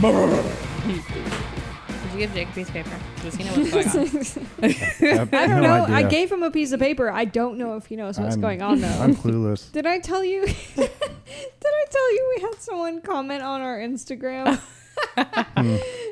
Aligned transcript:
Did 0.00 1.02
you 2.12 2.18
give 2.18 2.32
Jake 2.32 2.48
a 2.48 2.52
piece 2.52 2.68
of 2.68 2.74
paper? 2.74 2.96
Does 3.22 3.34
he 3.34 3.44
know 3.44 3.50
what's 3.52 3.92
going 3.92 4.08
on? 4.62 4.70
have 5.18 5.34
I 5.34 5.46
don't 5.46 5.62
no 5.62 5.86
know. 5.86 5.94
I 5.94 6.04
gave 6.04 6.30
him 6.30 6.42
a 6.44 6.50
piece 6.52 6.70
of 6.72 6.78
paper. 6.80 7.10
I 7.10 7.24
don't 7.24 7.58
know 7.58 7.76
if 7.76 7.86
he 7.86 7.96
knows 7.96 8.18
what's 8.18 8.34
I'm- 8.34 8.40
going 8.40 8.62
on 8.62 8.80
though. 8.80 8.86
I'm 8.88 9.16
clueless. 9.16 9.72
Did 9.72 9.86
I 9.86 9.98
tell 9.98 10.22
you? 10.22 10.46
did 10.76 10.90
I 11.64 11.84
tell 11.90 12.14
you 12.14 12.34
we 12.36 12.42
had 12.42 12.54
someone 12.60 13.00
comment 13.00 13.42
on 13.42 13.60
our 13.60 13.78
Instagram? 13.78 14.60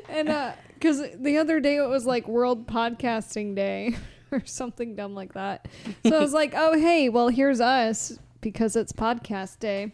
and 0.09 0.29
uh, 0.29 0.51
because 0.73 1.01
the 1.15 1.37
other 1.37 1.59
day 1.59 1.77
it 1.77 1.87
was 1.87 2.05
like 2.05 2.27
World 2.27 2.67
Podcasting 2.67 3.55
Day 3.55 3.95
or 4.31 4.41
something 4.45 4.95
dumb 4.95 5.15
like 5.15 5.33
that. 5.33 5.67
So 6.05 6.17
I 6.17 6.19
was 6.19 6.33
like, 6.33 6.53
oh 6.55 6.77
hey, 6.77 7.07
well 7.09 7.29
here's 7.29 7.61
us 7.61 8.19
because 8.41 8.75
it's 8.75 8.91
podcast 8.91 9.59
day. 9.59 9.93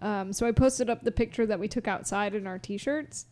Um, 0.00 0.32
so 0.32 0.46
I 0.46 0.52
posted 0.52 0.88
up 0.88 1.02
the 1.02 1.12
picture 1.12 1.46
that 1.46 1.60
we 1.60 1.68
took 1.68 1.86
outside 1.86 2.34
in 2.34 2.46
our 2.46 2.58
t-shirts. 2.58 3.26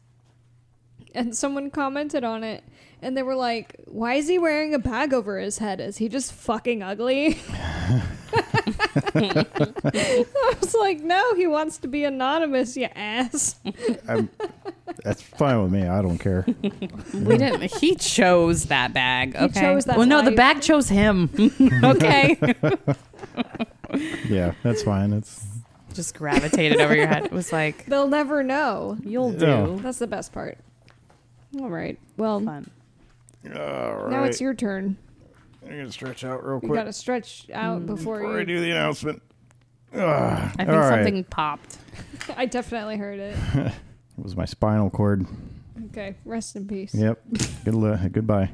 And 1.14 1.34
someone 1.34 1.70
commented 1.70 2.22
on 2.22 2.44
it, 2.44 2.62
and 3.00 3.16
they 3.16 3.22
were 3.22 3.34
like, 3.34 3.76
"Why 3.86 4.14
is 4.14 4.28
he 4.28 4.38
wearing 4.38 4.74
a 4.74 4.78
bag 4.78 5.14
over 5.14 5.38
his 5.38 5.56
head? 5.56 5.80
Is 5.80 5.96
he 5.96 6.08
just 6.08 6.32
fucking 6.32 6.82
ugly?" 6.82 7.38
I 9.14 10.54
was 10.60 10.74
like, 10.74 11.00
"No, 11.00 11.34
he 11.34 11.46
wants 11.46 11.78
to 11.78 11.88
be 11.88 12.04
anonymous, 12.04 12.76
you 12.76 12.88
ass." 12.94 13.56
I'm, 14.08 14.28
that's 15.02 15.22
fine 15.22 15.62
with 15.62 15.72
me. 15.72 15.86
I 15.86 16.02
don't 16.02 16.18
care. 16.18 16.44
We 17.14 17.38
didn't. 17.38 17.62
He 17.62 17.94
chose 17.94 18.64
that 18.64 18.92
bag. 18.92 19.34
Okay. 19.34 19.60
chose 19.60 19.86
that 19.86 19.96
well, 19.96 20.06
no, 20.06 20.22
the 20.22 20.32
bag 20.32 20.60
chose 20.60 20.88
him. 20.88 21.30
okay. 21.84 22.38
Yeah, 24.28 24.52
that's 24.62 24.82
fine. 24.82 25.12
It's 25.12 25.46
Just 25.98 26.14
gravitated 26.14 26.80
over 26.80 26.94
your 26.94 27.08
head. 27.08 27.24
It 27.24 27.32
was 27.32 27.52
like, 27.52 27.84
They'll 27.88 28.06
never 28.06 28.44
know. 28.44 28.96
you'll 29.02 29.32
do. 29.32 29.46
No. 29.46 29.76
That's 29.78 29.98
the 29.98 30.06
best 30.06 30.32
part. 30.32 30.56
All 31.58 31.68
right. 31.68 31.98
Well, 32.16 32.38
Fun. 32.38 32.70
all 33.56 34.08
now 34.08 34.22
it's 34.22 34.40
your 34.40 34.54
turn. 34.54 34.96
I'm 35.64 35.70
gonna 35.70 35.90
stretch 35.90 36.22
out 36.22 36.46
real 36.46 36.60
You 36.62 36.68
quick 36.68 36.78
got 36.78 36.84
to 36.84 36.92
stretch 36.92 37.50
out 37.52 37.82
mm. 37.82 37.86
before, 37.86 38.18
before 38.18 38.36
I 38.36 38.40
you. 38.42 38.46
do 38.46 38.60
the 38.60 38.70
announcement. 38.70 39.20
Ugh. 39.92 40.00
I 40.00 40.52
think 40.56 40.68
All 40.68 40.76
right. 40.76 41.04
something 41.04 41.24
popped. 41.24 41.78
I 42.36 42.46
definitely 42.46 42.96
heard 42.96 43.18
it. 43.18 43.36
It 44.18 44.24
was 44.24 44.36
my 44.36 44.44
spinal 44.44 44.90
cord. 44.90 45.26
Okay. 45.86 46.14
Rest 46.24 46.54
in 46.54 46.68
peace. 46.68 46.94
Yep. 46.94 47.22
Good. 47.64 47.74
li- 47.74 48.08
goodbye. 48.08 48.50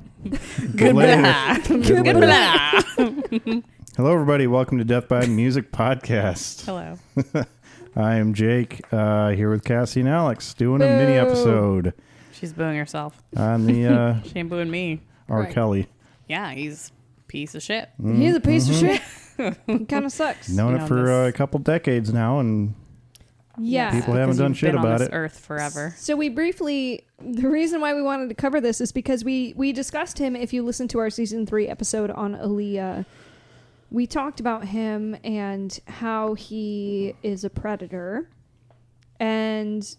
Goodbye. 0.76 1.60
Good 1.66 2.16
later. 2.16 3.62
Goodbye. 3.96 4.02
Hello, 4.02 4.12
everybody. 4.14 4.46
Welcome 4.46 4.78
to 4.78 4.84
Death 4.84 5.08
by 5.08 5.26
Music 5.26 5.70
Podcast. 5.72 6.64
Hello. 6.64 6.98
I 7.96 8.16
am 8.16 8.34
Jake 8.34 8.80
uh, 8.92 9.30
here 9.30 9.50
with 9.50 9.64
Cassie 9.64 10.00
and 10.00 10.08
Alex 10.08 10.52
doing 10.54 10.82
a 10.82 10.86
mini 10.86 11.12
episode 11.14 11.94
She's 12.32 12.52
booing 12.52 12.76
herself. 12.76 13.22
on 13.36 13.66
the 13.66 13.86
uh, 13.86 14.20
She 14.24 14.38
ain't 14.40 14.50
booing 14.50 14.70
me. 14.70 15.00
R. 15.28 15.40
Right. 15.42 15.54
Kelly. 15.54 15.86
Yeah, 16.28 16.50
he's 16.52 16.90
a 17.20 17.22
piece 17.28 17.54
of 17.54 17.62
shit. 17.62 17.88
He's 18.02 18.34
a 18.34 18.40
piece 18.40 18.68
of 18.68 18.76
shit. 18.76 19.00
Mm-hmm. 19.38 19.76
he 19.78 19.84
kind 19.84 20.04
of 20.04 20.12
sucks. 20.12 20.48
Known 20.48 20.70
You 20.70 20.76
it 20.76 20.80
know, 20.80 20.86
for 20.86 21.10
uh, 21.10 21.24
this- 21.26 21.34
a 21.34 21.36
couple 21.36 21.60
decades 21.60 22.12
now, 22.12 22.40
and 22.40 22.74
Yeah. 23.58 23.92
People 23.92 24.14
haven't 24.14 24.30
Because 24.30 24.38
done 24.38 24.50
you've 24.50 24.58
shit 24.58 24.68
been 24.72 24.78
on 24.78 24.84
about 24.86 24.98
this 25.00 25.08
it. 25.08 25.14
Earth 25.14 25.38
forever. 25.38 25.94
So 25.96 26.16
we 26.16 26.28
briefly 26.28 27.06
the 27.20 27.48
reason 27.48 27.80
why 27.80 27.94
we 27.94 28.02
wanted 28.02 28.28
to 28.28 28.34
cover 28.34 28.60
this 28.60 28.80
is 28.80 28.90
because 28.92 29.24
we 29.24 29.54
we 29.56 29.72
discussed 29.72 30.18
him 30.18 30.34
if 30.34 30.52
you 30.52 30.64
listen 30.64 30.88
to 30.88 30.98
our 30.98 31.10
season 31.10 31.46
3 31.46 31.68
episode 31.68 32.10
on 32.10 32.34
Aaliyah. 32.34 33.06
We 33.90 34.06
talked 34.06 34.40
about 34.40 34.66
him 34.66 35.16
and 35.22 35.78
how 35.86 36.34
he 36.34 37.14
is 37.22 37.44
a 37.44 37.50
predator. 37.50 38.28
And 39.20 39.96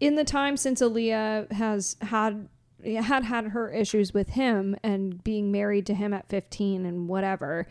in 0.00 0.14
the 0.16 0.24
time 0.24 0.56
since 0.56 0.80
Aaliyah 0.82 1.52
has 1.52 1.96
had 2.02 2.48
had 2.84 3.24
had 3.24 3.46
her 3.48 3.70
issues 3.70 4.14
with 4.14 4.30
him 4.30 4.76
and 4.82 5.22
being 5.24 5.50
married 5.50 5.86
to 5.86 5.94
him 5.94 6.12
at 6.12 6.28
15 6.28 6.86
and 6.86 7.08
whatever, 7.08 7.66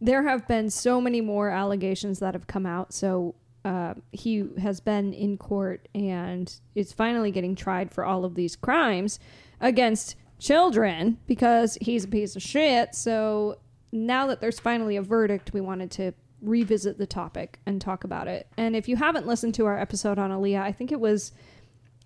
there 0.00 0.22
have 0.24 0.48
been 0.48 0.70
so 0.70 1.00
many 1.00 1.20
more 1.20 1.50
allegations 1.50 2.18
that 2.18 2.34
have 2.34 2.46
come 2.46 2.66
out. 2.66 2.92
So 2.92 3.34
uh, 3.64 3.94
he 4.12 4.44
has 4.60 4.80
been 4.80 5.12
in 5.12 5.36
court 5.38 5.88
and 5.94 6.52
is 6.74 6.92
finally 6.92 7.30
getting 7.30 7.54
tried 7.54 7.92
for 7.92 8.04
all 8.04 8.24
of 8.24 8.34
these 8.34 8.56
crimes 8.56 9.18
against 9.60 10.16
children 10.38 11.18
because 11.26 11.78
he's 11.80 12.04
a 12.04 12.08
piece 12.08 12.36
of 12.36 12.42
shit. 12.42 12.94
So 12.94 13.58
now 13.92 14.26
that 14.26 14.40
there's 14.40 14.58
finally 14.60 14.96
a 14.96 15.02
verdict, 15.02 15.52
we 15.52 15.60
wanted 15.60 15.90
to 15.92 16.12
revisit 16.42 16.98
the 16.98 17.06
topic 17.06 17.58
and 17.66 17.80
talk 17.80 18.04
about 18.04 18.28
it. 18.28 18.46
And 18.56 18.76
if 18.76 18.88
you 18.88 18.96
haven't 18.96 19.26
listened 19.26 19.54
to 19.54 19.66
our 19.66 19.78
episode 19.78 20.18
on 20.18 20.30
Aaliyah, 20.30 20.60
I 20.62 20.72
think 20.72 20.92
it 20.92 21.00
was 21.00 21.32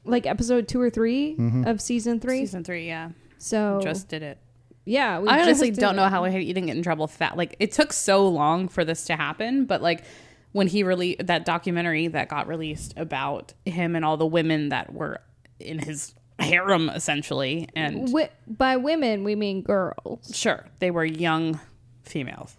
like 0.05 0.27
episode 0.27 0.69
two 0.69 0.81
or 0.81 0.89
3 0.91 1.37
Mm-hmm. 1.37 1.65
of 1.67 1.81
season 1.81 2.21
three. 2.21 2.39
Season 2.41 2.65
three, 2.65 2.87
yeah. 2.87 3.11
so 3.39 3.81
Just 3.83 4.09
did 4.09 4.23
it. 4.23 4.39
yeah, 4.85 5.19
we 5.19 5.29
I 5.29 5.39
just 5.39 5.47
honestly 5.47 5.71
don't 5.73 5.95
it. 5.95 5.97
know 5.97 6.09
how 6.09 6.25
he 6.25 6.47
didn't 6.53 6.67
get 6.67 6.77
in 6.77 6.83
trouble. 6.83 7.07
Fat 7.07 7.37
like 7.37 7.57
it 7.59 7.73
took 7.73 7.93
so 7.93 8.29
long 8.29 8.69
for 8.69 8.85
this 8.85 9.05
to 9.07 9.17
happen, 9.17 9.65
but 9.67 9.83
like 9.83 10.05
when 10.53 10.67
he 10.69 10.83
released 10.83 11.27
that 11.27 11.45
documentary 11.45 12.07
that 12.09 12.29
got 12.29 12.47
released 12.49 12.95
about 12.97 13.53
him 13.67 13.95
and 13.95 14.05
all 14.05 14.17
the 14.17 14.27
women 14.27 14.71
that 14.71 14.93
were 14.93 15.21
in 15.59 15.79
his 15.79 16.15
harem 16.39 16.89
essentially, 16.89 17.69
and 17.77 18.07
Wi- 18.07 18.31
by 18.47 18.77
women, 18.79 19.23
we 19.25 19.35
mean 19.35 19.61
girls. 19.63 20.33
sure 20.35 20.65
they 20.79 20.91
were 20.91 21.05
young 21.05 21.61
females. 22.11 22.57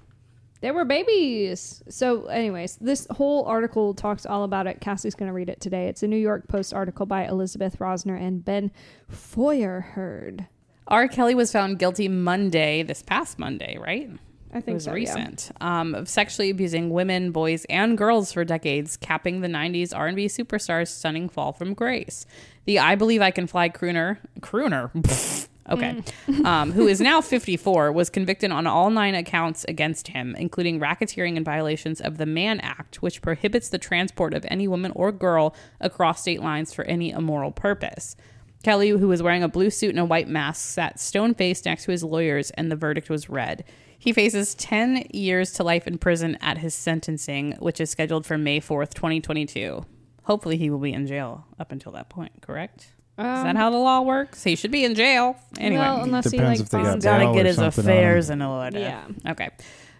They 0.61 0.69
were 0.71 0.85
babies. 0.85 1.81
So, 1.89 2.25
anyways, 2.27 2.77
this 2.77 3.07
whole 3.09 3.45
article 3.45 3.95
talks 3.95 4.27
all 4.27 4.43
about 4.43 4.67
it. 4.67 4.79
Cassie's 4.79 5.15
going 5.15 5.27
to 5.27 5.33
read 5.33 5.49
it 5.49 5.59
today. 5.59 5.87
It's 5.87 6.03
a 6.03 6.07
New 6.07 6.17
York 6.17 6.47
Post 6.47 6.71
article 6.73 7.07
by 7.07 7.25
Elizabeth 7.25 7.79
Rosner 7.79 8.19
and 8.19 8.45
Ben 8.45 8.71
Feuerherd. 9.09 10.45
R. 10.87 11.07
Kelly 11.07 11.33
was 11.35 11.51
found 11.51 11.79
guilty 11.79 12.07
Monday, 12.07 12.83
this 12.83 13.01
past 13.01 13.39
Monday, 13.39 13.77
right? 13.79 14.09
I 14.53 14.55
think 14.55 14.67
It 14.69 14.73
was 14.73 14.83
so. 14.83 14.93
recent 14.93 15.51
um, 15.61 15.95
of 15.95 16.09
sexually 16.09 16.49
abusing 16.49 16.89
women, 16.89 17.31
boys, 17.31 17.65
and 17.69 17.97
girls 17.97 18.33
for 18.33 18.43
decades, 18.43 18.97
capping 18.97 19.39
the 19.39 19.47
'90s 19.47 19.95
R&B 19.97 20.25
superstar's 20.27 20.89
stunning 20.89 21.29
fall 21.29 21.53
from 21.53 21.73
grace. 21.73 22.25
The 22.65 22.77
"I 22.79 22.95
Believe 22.95 23.21
I 23.21 23.31
Can 23.31 23.47
Fly" 23.47 23.69
crooner, 23.69 24.17
crooner, 24.41 24.91
okay, 25.71 26.03
um, 26.45 26.71
who 26.71 26.87
is 26.87 27.01
now 27.01 27.21
54, 27.21 27.91
was 27.91 28.09
convicted 28.09 28.51
on 28.51 28.67
all 28.67 28.89
nine 28.89 29.15
accounts 29.15 29.65
against 29.65 30.09
him, 30.09 30.35
including 30.35 30.79
racketeering 30.79 31.35
and 31.35 31.45
violations 31.45 32.01
of 32.01 32.17
the 32.17 32.25
Mann 32.25 32.59
Act, 32.59 33.01
which 33.01 33.21
prohibits 33.21 33.69
the 33.69 33.77
transport 33.77 34.33
of 34.33 34.45
any 34.49 34.67
woman 34.67 34.91
or 34.95 35.11
girl 35.11 35.55
across 35.79 36.21
state 36.21 36.41
lines 36.41 36.73
for 36.73 36.85
any 36.85 37.11
immoral 37.11 37.51
purpose. 37.51 38.15
Kelly, 38.63 38.89
who 38.89 39.07
was 39.07 39.23
wearing 39.23 39.41
a 39.41 39.47
blue 39.47 39.71
suit 39.71 39.89
and 39.89 39.99
a 39.99 40.05
white 40.05 40.27
mask, 40.27 40.61
sat 40.61 40.99
stone 40.99 41.33
faced 41.33 41.65
next 41.65 41.85
to 41.85 41.91
his 41.91 42.03
lawyers, 42.03 42.51
and 42.51 42.71
the 42.71 42.75
verdict 42.75 43.09
was 43.09 43.29
read. 43.29 43.63
He 43.97 44.13
faces 44.13 44.55
10 44.55 45.07
years 45.11 45.51
to 45.53 45.63
life 45.63 45.87
in 45.87 45.97
prison 45.97 46.37
at 46.41 46.59
his 46.59 46.73
sentencing, 46.73 47.53
which 47.59 47.79
is 47.79 47.89
scheduled 47.89 48.25
for 48.25 48.37
May 48.37 48.59
4th, 48.59 48.93
2022. 48.93 49.85
Hopefully, 50.23 50.57
he 50.57 50.69
will 50.69 50.79
be 50.79 50.93
in 50.93 51.07
jail 51.07 51.45
up 51.59 51.71
until 51.71 51.91
that 51.93 52.09
point, 52.09 52.41
correct? 52.41 52.93
Is 53.17 53.23
that 53.25 53.55
how 53.55 53.69
the 53.69 53.77
law 53.77 54.01
works? 54.01 54.43
He 54.43 54.55
should 54.55 54.71
be 54.71 54.83
in 54.83 54.95
jail. 54.95 55.35
Anyway, 55.59 55.83
Um, 55.83 55.95
Well, 55.95 56.03
unless 56.05 56.31
he 56.31 56.37
Depends 56.37 56.59
like 56.59 56.65
if 56.65 56.69
they 56.71 56.77
got 56.79 56.85
finds 56.85 57.05
bail 57.05 57.13
gotta 57.19 57.29
or 57.29 57.33
get 57.35 57.45
his 57.45 57.55
something 57.57 57.85
on 57.85 57.89
affairs 57.91 58.29
him. 58.29 58.41
in 58.41 58.47
order. 58.47 58.79
Yeah. 58.79 59.03
Okay. 59.27 59.49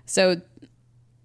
So 0.06 0.42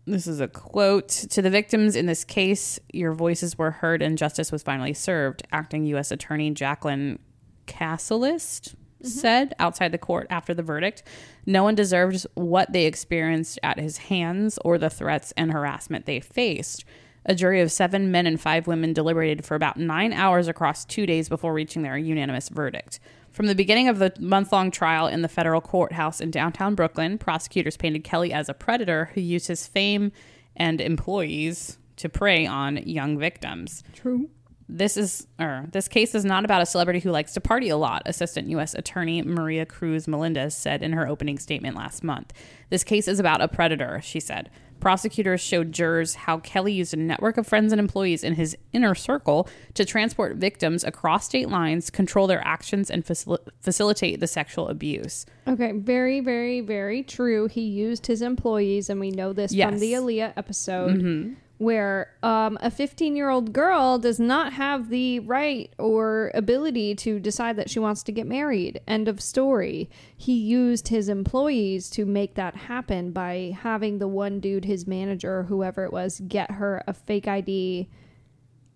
this 0.07 0.27
is 0.27 0.41
a 0.41 0.49
quote 0.49 1.09
to 1.09 1.41
the 1.43 1.49
victims 1.51 1.97
in 1.97 2.07
this 2.07 2.23
case. 2.25 2.79
Your 2.93 3.13
voices 3.15 3.57
were 3.57 3.71
heard 3.71 4.03
and 4.03 4.19
justice 4.19 4.53
was 4.53 4.63
finally 4.63 4.93
served. 4.93 5.43
Acting 5.53 5.87
U.S. 5.87 6.11
Attorney 6.11 6.51
Jacqueline 6.51 7.19
Kasulis 7.67 8.75
said 9.03 9.55
outside 9.59 9.93
the 9.93 9.99
court 9.99 10.27
after 10.31 10.53
the 10.55 10.63
verdict, 10.63 11.03
no 11.45 11.63
one 11.63 11.75
deserved 11.75 12.27
what 12.35 12.73
they 12.73 12.87
experienced 12.87 13.59
at 13.63 13.79
his 13.79 13.99
hands 13.99 14.59
or 14.65 14.79
the 14.79 14.91
threats 14.91 15.33
and 15.37 15.53
harassment 15.53 16.07
they 16.07 16.21
faced. 16.21 16.85
A 17.27 17.35
jury 17.35 17.61
of 17.61 17.73
seven 17.73 18.11
men 18.11 18.27
and 18.27 18.41
five 18.41 18.67
women 18.67 18.93
deliberated 18.93 19.45
for 19.45 19.57
about 19.57 19.77
nine 19.77 20.13
hours 20.13 20.49
across 20.49 20.85
two 20.85 21.07
days 21.07 21.29
before 21.29 21.53
reaching 21.53 21.83
their 21.83 21.99
unanimous 21.99 22.49
verdict. 22.49 23.01
From 23.33 23.49
the 23.49 23.55
beginning 23.55 23.89
of 23.89 23.99
the 23.99 24.15
month 24.19 24.51
long 24.51 24.71
trial 24.71 25.09
in 25.09 25.21
the 25.21 25.29
federal 25.29 25.61
courthouse 25.61 26.21
in 26.23 26.31
downtown 26.31 26.75
Brooklyn, 26.75 27.19
prosecutors 27.19 27.77
painted 27.77 28.05
Kelly 28.05 28.33
as 28.33 28.49
a 28.49 28.55
predator 28.55 29.11
who 29.13 29.21
used 29.21 29.49
his 29.49 29.67
fame 29.67 30.13
and 30.57 30.81
employees 30.81 31.77
to 31.97 32.09
prey 32.09 32.47
on 32.47 32.79
young 32.79 33.19
victims. 33.19 33.83
True. 33.93 34.31
This 34.69 34.97
is 34.97 35.27
or 35.39 35.67
this 35.71 35.87
case 35.87 36.15
is 36.15 36.25
not 36.25 36.45
about 36.45 36.63
a 36.63 36.67
celebrity 36.67 37.01
who 37.01 37.11
likes 37.11 37.35
to 37.35 37.41
party 37.41 37.69
a 37.69 37.77
lot, 37.77 38.03
Assistant 38.07 38.49
U.S. 38.49 38.75
Attorney 38.75 39.23
Maria 39.23 39.65
Cruz 39.65 40.09
Melendez 40.09 40.57
said 40.57 40.83
in 40.83 40.93
her 40.93 41.07
opening 41.07 41.39
statement 41.39 41.77
last 41.77 42.03
month. 42.03 42.33
This 42.71 42.83
case 42.83 43.07
is 43.07 43.21
about 43.21 43.41
a 43.41 43.49
predator, 43.49 44.01
she 44.03 44.19
said. 44.19 44.51
Prosecutors 44.81 45.41
showed 45.41 45.73
jurors 45.73 46.15
how 46.15 46.39
Kelly 46.39 46.73
used 46.73 46.95
a 46.95 46.97
network 46.97 47.39
of 47.39 47.47
friends 47.47 47.73
and 47.73 47.81
employees 47.81 48.23
in 48.23 48.35
his 48.35 48.57
inner 48.73 48.95
circle 48.95 49.49
to 49.75 49.85
transport 49.85 50.37
victims 50.37 50.85
across 50.85 51.25
state 51.25 51.49
lines, 51.49 51.91
control 51.91 52.27
their 52.27 52.47
actions, 52.47 52.91
and 52.91 53.05
facil- 53.05 53.39
facilitate 53.61 54.21
the 54.21 54.27
sexual 54.27 54.69
abuse. 54.69 55.27
Okay, 55.49 55.73
very, 55.73 56.21
very, 56.21 56.61
very 56.61 57.03
true. 57.03 57.49
He 57.49 57.63
used 57.63 58.07
his 58.07 58.23
employees, 58.23 58.91
and 58.91 59.01
we 59.01 59.11
know 59.11 59.33
this 59.33 59.53
from 59.55 59.79
the 59.79 59.93
Aaliyah 59.93 60.35
episode. 60.37 60.99
Mm-hmm. 60.99 61.35
Where 61.59 62.13
um, 62.23 62.59
a 62.61 62.71
15 62.71 63.17
year 63.17 63.31
old 63.31 63.53
girl 63.53 63.99
does 63.99 64.21
not 64.21 64.53
have 64.53 64.91
the 64.91 65.21
right 65.21 65.73
or 65.79 66.31
ability 66.35 66.95
to 66.95 67.19
decide 67.19 67.57
that 67.57 67.71
she 67.71 67.79
wants 67.79 68.03
to 68.03 68.13
get 68.13 68.27
married. 68.27 68.81
End 68.87 69.09
of 69.09 69.21
story. 69.21 69.89
He 70.17 70.35
used 70.35 70.89
his 70.89 71.09
employees 71.09 71.89
to 71.91 72.05
make 72.05 72.35
that 72.35 72.55
happen 72.55 73.11
by 73.13 73.57
having 73.63 73.99
the 73.99 74.09
one 74.09 74.39
dude, 74.41 74.67
his 74.67 74.87
manager, 74.87 75.45
whoever 75.45 75.85
it 75.85 75.93
was, 75.93 76.21
get 76.29 76.51
her 76.51 76.83
a 76.87 76.93
fake 76.93 77.27
ID. 77.27 77.89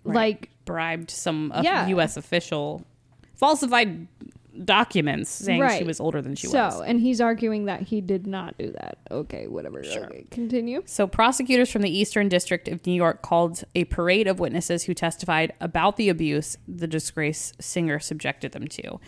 Right. 0.03 0.15
Like, 0.15 0.51
bribed 0.65 1.11
some 1.11 1.53
a 1.55 1.63
Yeah. 1.63 1.87
U.S. 1.89 2.17
official, 2.17 2.87
falsified 3.35 4.07
documents 4.65 5.31
saying 5.31 5.79
she 5.79 5.85
was 5.85 6.01
older 6.01 6.21
than 6.21 6.35
she 6.35 6.47
so, 6.47 6.65
was. 6.65 6.77
So, 6.77 6.83
and 6.83 7.01
he's 7.01 7.21
arguing 7.21 7.67
that 7.67 7.83
he 7.83 8.01
did 8.01 8.27
not 8.27 8.57
do 8.59 8.73
that. 8.73 8.99
Okay, 9.11 9.47
whatever. 9.47 9.81
Okay, 9.81 10.27
continue. 10.31 10.83
So, 10.87 11.07
prosecutors 11.07 11.71
from 11.71 11.83
the 11.83 11.91
Eastern 11.91 12.29
District 12.29 12.69
of 12.69 12.85
New 12.87 12.93
York 12.93 13.23
called 13.23 13.65
a 13.75 13.85
parade 13.85 14.27
of 14.27 14.41
witnesses 14.41 14.85
who 14.85 14.95
testified 14.95 15.53
about 15.61 15.97
the 15.97 16.09
abuse 16.09 16.57
the 16.67 16.87
disgraced 16.87 17.63
singer 17.63 17.99
subjected 17.99 18.53
them 18.53 18.67
to. 18.69 19.01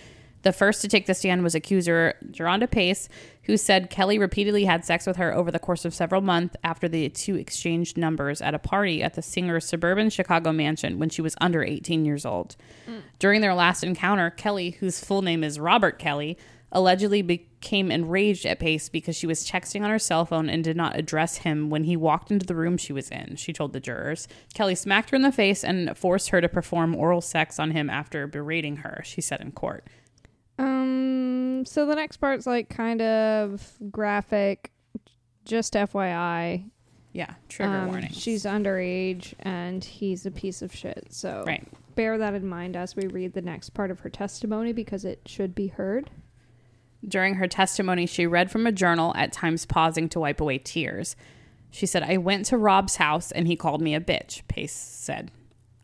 The 0.42 0.52
first 0.52 0.82
to 0.82 0.88
take 0.88 1.06
the 1.06 1.14
stand 1.14 1.42
was 1.42 1.54
accuser 1.54 2.14
Jerhonda 2.30 2.70
Pace, 2.70 3.08
who 3.44 3.56
said 3.56 3.90
Kelly 3.90 4.18
repeatedly 4.18 4.64
had 4.64 4.84
sex 4.84 5.06
with 5.06 5.16
her 5.16 5.32
over 5.34 5.50
the 5.50 5.58
course 5.58 5.84
of 5.84 5.94
several 5.94 6.20
months 6.20 6.56
after 6.64 6.88
the 6.88 7.08
two 7.08 7.36
exchanged 7.36 7.96
numbers 7.96 8.42
at 8.42 8.54
a 8.54 8.58
party 8.58 9.02
at 9.02 9.14
the 9.14 9.22
singer's 9.22 9.64
suburban 9.64 10.10
Chicago 10.10 10.52
mansion 10.52 10.98
when 10.98 11.10
she 11.10 11.22
was 11.22 11.36
under 11.40 11.62
18 11.62 12.04
years 12.04 12.26
old. 12.26 12.56
During 13.18 13.40
their 13.40 13.54
last 13.54 13.84
encounter, 13.84 14.30
Kelly, 14.30 14.72
whose 14.72 15.02
full 15.02 15.22
name 15.22 15.44
is 15.44 15.60
Robert 15.60 15.98
Kelly, 15.98 16.36
allegedly 16.72 17.20
became 17.20 17.90
enraged 17.90 18.46
at 18.46 18.58
Pace 18.58 18.88
because 18.88 19.14
she 19.14 19.26
was 19.26 19.46
texting 19.46 19.82
on 19.82 19.90
her 19.90 19.98
cell 19.98 20.24
phone 20.24 20.48
and 20.48 20.64
did 20.64 20.76
not 20.76 20.96
address 20.98 21.38
him 21.38 21.68
when 21.68 21.84
he 21.84 21.96
walked 21.96 22.30
into 22.30 22.46
the 22.46 22.54
room 22.54 22.78
she 22.78 22.94
was 22.94 23.10
in, 23.10 23.36
she 23.36 23.52
told 23.52 23.72
the 23.72 23.80
jurors. 23.80 24.26
Kelly 24.54 24.74
smacked 24.74 25.10
her 25.10 25.16
in 25.16 25.22
the 25.22 25.30
face 25.30 25.62
and 25.62 25.96
forced 25.96 26.30
her 26.30 26.40
to 26.40 26.48
perform 26.48 26.94
oral 26.94 27.20
sex 27.20 27.58
on 27.58 27.72
him 27.72 27.90
after 27.90 28.26
berating 28.26 28.76
her, 28.76 29.02
she 29.04 29.20
said 29.20 29.40
in 29.40 29.52
court. 29.52 29.86
Um. 30.62 31.64
So 31.64 31.86
the 31.86 31.94
next 31.94 32.16
part's 32.18 32.46
like 32.46 32.68
kind 32.68 33.00
of 33.02 33.72
graphic. 33.90 34.70
Just 35.44 35.74
FYI, 35.74 36.68
Yeah, 37.12 37.34
trigger 37.48 37.72
um, 37.78 37.86
warning. 37.88 38.12
She's 38.12 38.44
underage 38.44 39.34
and 39.40 39.82
he's 39.82 40.24
a 40.24 40.30
piece 40.30 40.62
of 40.62 40.72
shit. 40.72 41.08
So 41.10 41.42
Right. 41.44 41.66
bear 41.96 42.16
that 42.18 42.34
in 42.34 42.46
mind 42.46 42.76
as 42.76 42.94
we 42.94 43.08
read 43.08 43.32
the 43.32 43.42
next 43.42 43.70
part 43.70 43.90
of 43.90 44.00
her 44.00 44.08
testimony 44.08 44.72
because 44.72 45.04
it 45.04 45.20
should 45.26 45.52
be 45.54 45.66
heard. 45.66 46.10
During 47.06 47.34
her 47.34 47.48
testimony, 47.48 48.06
she 48.06 48.24
read 48.24 48.52
from 48.52 48.68
a 48.68 48.72
journal, 48.72 49.12
at 49.16 49.32
times 49.32 49.66
pausing 49.66 50.08
to 50.10 50.20
wipe 50.20 50.40
away 50.40 50.58
tears. 50.58 51.16
She 51.72 51.86
said, 51.86 52.04
I 52.04 52.18
went 52.18 52.46
to 52.46 52.56
Rob's 52.56 52.96
house 52.96 53.32
and 53.32 53.48
he 53.48 53.56
called 53.56 53.82
me 53.82 53.96
a 53.96 54.00
bitch, 54.00 54.46
Pace 54.46 54.72
said. 54.72 55.32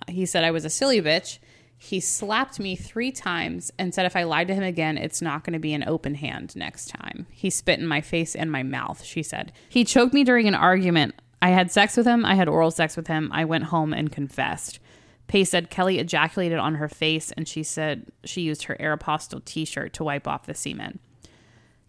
He 0.07 0.25
said 0.25 0.45
I 0.45 0.53
was 0.53 0.65
a 0.65 0.71
silly 0.71 1.03
bitch. 1.03 1.41
He 1.81 2.01
slapped 2.01 2.59
me 2.59 2.75
three 2.75 3.13
times 3.13 3.73
and 3.79 3.95
said 3.95 4.05
if 4.05 4.17
I 4.17 4.25
lied 4.25 4.49
to 4.49 4.55
him 4.55 4.65
again, 4.65 4.99
it's 4.99 5.23
not 5.23 5.45
going 5.45 5.53
to 5.53 5.61
be 5.61 5.73
an 5.73 5.85
open 5.87 6.17
hand 6.17 6.57
next 6.57 6.89
time. 6.89 7.27
He 7.31 7.51
spit 7.51 7.79
in 7.79 7.87
my 7.87 8.01
face 8.01 8.35
and 8.35 8.51
my 8.51 8.65
mouth, 8.65 9.05
she 9.05 9.23
said. 9.23 9.53
He 9.69 9.85
choked 9.85 10.13
me 10.13 10.25
during 10.25 10.49
an 10.49 10.57
argument. 10.57 11.15
I 11.41 11.51
had 11.51 11.71
sex 11.71 11.97
with 11.97 12.05
him. 12.07 12.25
I 12.25 12.35
had 12.35 12.49
oral 12.49 12.73
sex 12.73 12.97
with 12.97 13.07
him. 13.07 13.31
I 13.33 13.45
went 13.45 13.65
home 13.65 13.93
and 13.93 14.11
confessed. 14.11 14.81
Pace 15.29 15.51
said 15.51 15.71
Kelly 15.71 16.01
ejaculated 16.01 16.59
on 16.59 16.75
her 16.77 16.89
face 16.89 17.31
and 17.33 17.47
she 17.47 17.63
said 17.63 18.07
she 18.25 18.41
used 18.41 18.65
her 18.65 18.77
Aeropostale 18.81 19.45
t 19.45 19.65
shirt 19.65 19.93
to 19.95 20.05
wipe 20.05 20.27
off 20.27 20.47
the 20.47 20.55
semen. 20.55 20.99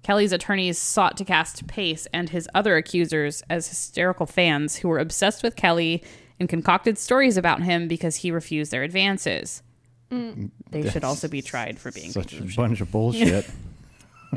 Kelly's 0.04 0.32
attorneys 0.32 0.78
sought 0.78 1.18
to 1.18 1.26
cast 1.26 1.68
Pace 1.68 2.08
and 2.14 2.30
his 2.30 2.48
other 2.54 2.78
accusers 2.78 3.42
as 3.50 3.68
hysterical 3.68 4.26
fans 4.26 4.78
who 4.78 4.88
were 4.88 5.00
obsessed 5.00 5.42
with 5.42 5.56
Kelly 5.56 6.04
and 6.40 6.48
concocted 6.48 6.98
stories 6.98 7.38
about 7.38 7.64
him 7.64 7.88
because 7.88 8.18
he 8.18 8.32
refused 8.32 8.72
their 8.72 8.84
advances. 8.84 9.62
They 10.12 10.90
should 10.90 11.04
also 11.04 11.28
be 11.28 11.42
tried 11.42 11.78
for 11.80 11.92
being 11.92 12.12
Such 12.12 12.26
a 12.26 12.28
pieces 12.30 12.42
of 12.46 12.50
shit. 12.52 12.58
bunch 12.58 12.82
of 12.82 12.92
bullshit. 12.92 13.50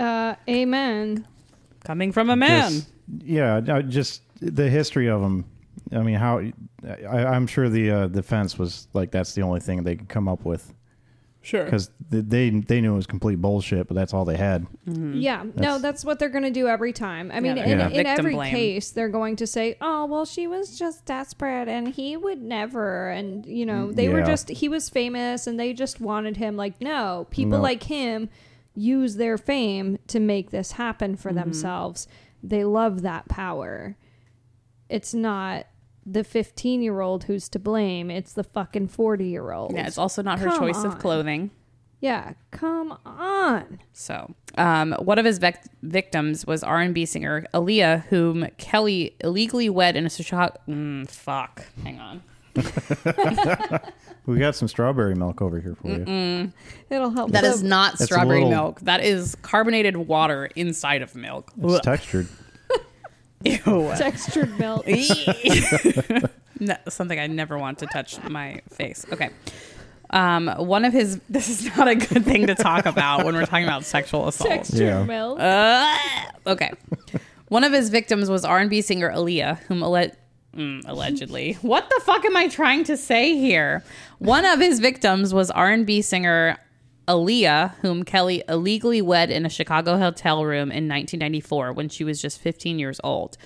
Uh, 0.01 0.35
amen. 0.49 1.27
coming 1.85 2.13
from 2.13 2.31
a 2.31 2.37
man. 2.37 2.71
Just- 2.73 2.89
yeah, 3.19 3.61
no, 3.61 3.83
just 3.83 4.23
the 4.41 4.71
history 4.71 5.07
of 5.11 5.21
them. 5.21 5.45
I 5.93 5.99
mean, 5.99 6.15
how 6.15 6.39
I, 6.89 7.07
I'm 7.27 7.47
sure 7.47 7.69
the 7.69 7.91
uh, 7.91 8.07
defense 8.07 8.59
was 8.59 8.89
like 8.95 9.11
that's 9.11 9.35
the 9.35 9.43
only 9.43 9.61
thing 9.61 9.83
they 9.83 9.97
could 9.97 10.09
come 10.09 10.29
up 10.29 10.47
with 10.47 10.73
sure. 11.43 11.65
because 11.65 11.91
they 12.11 12.51
they 12.51 12.81
knew 12.81 12.93
it 12.93 12.97
was 12.97 13.07
complete 13.07 13.41
bullshit, 13.41 13.89
but 13.89 13.95
that's 13.95 14.15
all 14.15 14.25
they 14.25 14.37
had. 14.37 14.67
Mm-hmm. 14.87 15.15
Yeah, 15.15 15.43
no, 15.43 15.51
That's- 15.55 15.83
that's 15.83 16.05
what 16.05 16.19
they're 16.19 16.29
going 16.29 16.45
to 16.45 16.51
do 16.51 16.69
every 16.69 16.93
time. 16.93 17.31
I 17.33 17.41
mean, 17.41 17.55
they're 17.55 17.65
in, 17.65 17.79
gonna 17.79 17.91
in 17.91 18.07
every 18.07 18.35
blame. 18.35 18.51
case, 18.55 18.91
they're 18.91 19.09
going 19.09 19.37
to 19.37 19.47
say, 19.47 19.77
"Oh, 19.81 20.07
well, 20.07 20.25
she 20.25 20.47
was 20.47 20.79
just 20.79 21.05
desperate, 21.05 21.69
and 21.69 21.89
he 21.89 22.17
would 22.17 22.41
never." 22.41 23.11
And 23.11 23.45
you 23.47 23.67
know, 23.67 23.93
they 23.93 24.09
were 24.09 24.23
just 24.23 24.49
he 24.49 24.69
was 24.69 24.89
famous, 24.89 25.47
and 25.47 25.59
they 25.59 25.73
just 25.73 26.01
wanted 26.01 26.37
him. 26.37 26.57
Like, 26.57 26.81
no, 26.81 27.27
people 27.31 27.59
No. 27.59 27.63
like 27.63 27.85
him 27.85 28.29
use 28.75 29.17
their 29.17 29.37
fame 29.37 29.99
to 30.07 30.19
make 30.21 30.51
this 30.51 30.73
happen 30.73 31.17
for 31.17 31.29
mm-hmm. 31.29 31.39
themselves. 31.41 32.09
They 32.43 32.65
love 32.65 33.03
that 33.03 33.29
power. 33.29 33.97
It's 34.89 35.15
not 35.15 35.67
the 36.05 36.25
15 36.25 36.83
year 36.83 37.01
old 37.01 37.25
who's 37.25 37.49
to 37.51 37.59
blame. 37.59 38.11
It's 38.11 38.33
the 38.33 38.45
fucking 38.45 38.89
40 38.89 39.25
year 39.27 39.53
old. 39.53 39.75
Yeah, 39.75 39.87
it's 39.87 39.99
also 39.99 40.23
not 40.23 40.39
her 40.41 40.49
Come 40.49 40.59
choice 40.59 40.77
on. 40.79 40.87
of 40.87 40.99
clothing. 40.99 41.51
yeah, 42.01 42.33
come 42.51 42.99
on. 43.07 43.79
So, 43.93 44.35
um, 44.59 44.93
one 45.01 45.19
of 45.19 45.25
his 45.25 45.39
vec- 45.39 45.65
victims 45.83 46.45
was 46.47 46.63
R&B 46.65 47.07
singer 47.07 47.47
Aaliyah, 47.55 48.05
whom 48.07 48.47
Kelly 48.59 49.15
illegally 49.21 49.69
wed 49.71 49.95
in 49.97 50.05
a 50.07 50.11
Chicago. 50.11 50.55
Mm, 50.69 51.09
fuck. 51.09 51.65
Hang 51.85 52.01
on. 52.01 52.23
We 54.25 54.39
got 54.39 54.55
some 54.55 54.69
strawberry 54.69 55.17
milk 55.17 55.43
over 55.43 55.59
here 55.59 55.75
for 55.75 55.89
you. 55.89 56.53
It'll 56.91 57.11
help. 57.11 57.33
That 57.33 57.43
is 57.43 57.61
not 57.65 57.93
That's 57.95 58.03
a 58.03 58.05
strawberry 58.05 58.45
little- 58.45 58.51
milk. 58.51 58.81
That 58.83 59.03
is 59.03 59.35
carbonated 59.43 59.97
water 59.97 60.49
inside 60.55 61.03
of 61.03 61.17
milk. 61.17 61.51
It's 61.61 61.81
textured. 61.85 62.29
Ew. 63.45 63.93
textured 63.97 64.59
milk. 64.59 64.87
no, 66.61 66.77
something 66.89 67.19
I 67.19 67.27
never 67.27 67.59
want 67.59 67.79
to 67.79 67.87
touch 67.87 68.23
my 68.25 68.61
face. 68.71 69.05
Okay. 69.13 69.31
Um, 70.11 70.49
one 70.59 70.85
of 70.85 70.93
his. 70.93 71.21
This 71.29 71.49
is 71.49 71.77
not 71.77 71.89
a 71.89 71.95
good 71.95 72.25
thing 72.25 72.47
to 72.49 72.55
talk 72.55 72.87
about 72.87 73.25
when 73.25 73.35
we're 73.35 73.47
talking 73.47 73.65
about 73.65 73.85
sexual 73.85 74.29
assault. 74.29 74.51
Textured 74.51 74.79
Yeah. 74.81 75.05
milk. 75.05 75.41
Uh, 75.41 75.97
okay. 76.47 76.73
One 77.49 77.65
of 77.65 77.73
his 77.73 77.89
victims 77.91 78.31
was 78.31 78.45
R&B 78.45 78.81
singer 78.83 79.11
Aaliyah, 79.11 79.59
whom 79.65 79.83
alle- 79.83 80.11
mm, 80.57 80.83
allegedly. 80.87 81.55
what 81.63 81.89
the 81.89 82.01
fuck 82.05 82.25
am 82.25 82.37
I 82.37 82.49
trying 82.49 82.85
to 82.85 82.97
say 82.97 83.37
here? 83.37 83.83
One 84.19 84.45
of 84.45 84.59
his 84.61 84.81
victims 84.81 85.35
was 85.35 85.51
R&B 85.51 86.01
singer 86.03 86.57
Aaliyah, 87.09 87.75
whom 87.77 88.05
Kelly 88.05 88.43
illegally 88.49 89.03
wed 89.03 89.31
in 89.31 89.45
a 89.45 89.51
Chicago 89.51 89.99
hotel 89.99 90.45
room 90.45 90.71
in 90.71 90.89
1994 90.89 91.73
when 91.73 91.89
she 91.89 92.05
was 92.05 92.23
just 92.23 92.41
15 92.41 92.79
years 92.79 93.01
old. 93.03 93.37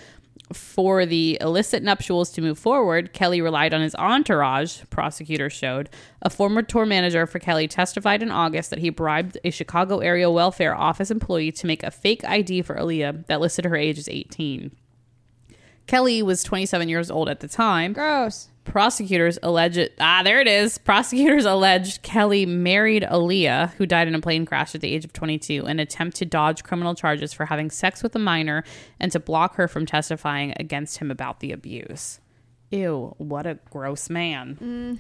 For 0.52 1.04
the 1.04 1.38
illicit 1.40 1.82
nuptials 1.82 2.30
to 2.32 2.40
move 2.40 2.58
forward, 2.58 3.12
Kelly 3.12 3.40
relied 3.40 3.74
on 3.74 3.80
his 3.80 3.96
entourage, 3.96 4.82
prosecutors 4.90 5.52
showed. 5.52 5.90
A 6.22 6.30
former 6.30 6.62
tour 6.62 6.86
manager 6.86 7.26
for 7.26 7.40
Kelly 7.40 7.66
testified 7.66 8.22
in 8.22 8.30
August 8.30 8.70
that 8.70 8.78
he 8.78 8.90
bribed 8.90 9.38
a 9.42 9.50
Chicago 9.50 9.98
area 9.98 10.30
welfare 10.30 10.76
office 10.76 11.10
employee 11.10 11.50
to 11.52 11.66
make 11.66 11.82
a 11.82 11.90
fake 11.90 12.24
ID 12.24 12.62
for 12.62 12.76
Aaliyah 12.76 13.26
that 13.26 13.40
listed 13.40 13.64
her 13.64 13.74
age 13.74 13.98
as 13.98 14.08
18. 14.08 14.70
Kelly 15.88 16.22
was 16.22 16.44
27 16.44 16.88
years 16.88 17.10
old 17.10 17.28
at 17.28 17.40
the 17.40 17.48
time. 17.48 17.92
Gross. 17.92 18.48
Prosecutors 18.66 19.38
alleged 19.42 19.88
ah 20.00 20.22
there 20.22 20.40
it 20.40 20.48
is. 20.48 20.76
Prosecutors 20.76 21.44
alleged 21.44 22.02
Kelly 22.02 22.44
married 22.44 23.02
Aaliyah, 23.04 23.72
who 23.74 23.86
died 23.86 24.08
in 24.08 24.14
a 24.14 24.20
plane 24.20 24.44
crash 24.44 24.74
at 24.74 24.80
the 24.80 24.92
age 24.92 25.04
of 25.04 25.12
22, 25.12 25.62
in 25.62 25.70
an 25.70 25.80
attempt 25.80 26.16
to 26.18 26.24
dodge 26.24 26.62
criminal 26.64 26.94
charges 26.94 27.32
for 27.32 27.46
having 27.46 27.70
sex 27.70 28.02
with 28.02 28.14
a 28.14 28.18
minor 28.18 28.64
and 29.00 29.10
to 29.12 29.20
block 29.20 29.54
her 29.54 29.68
from 29.68 29.86
testifying 29.86 30.52
against 30.58 30.98
him 30.98 31.10
about 31.10 31.40
the 31.40 31.52
abuse. 31.52 32.20
Ew, 32.70 33.14
what 33.18 33.46
a 33.46 33.58
gross 33.70 34.10
man. 34.10 34.98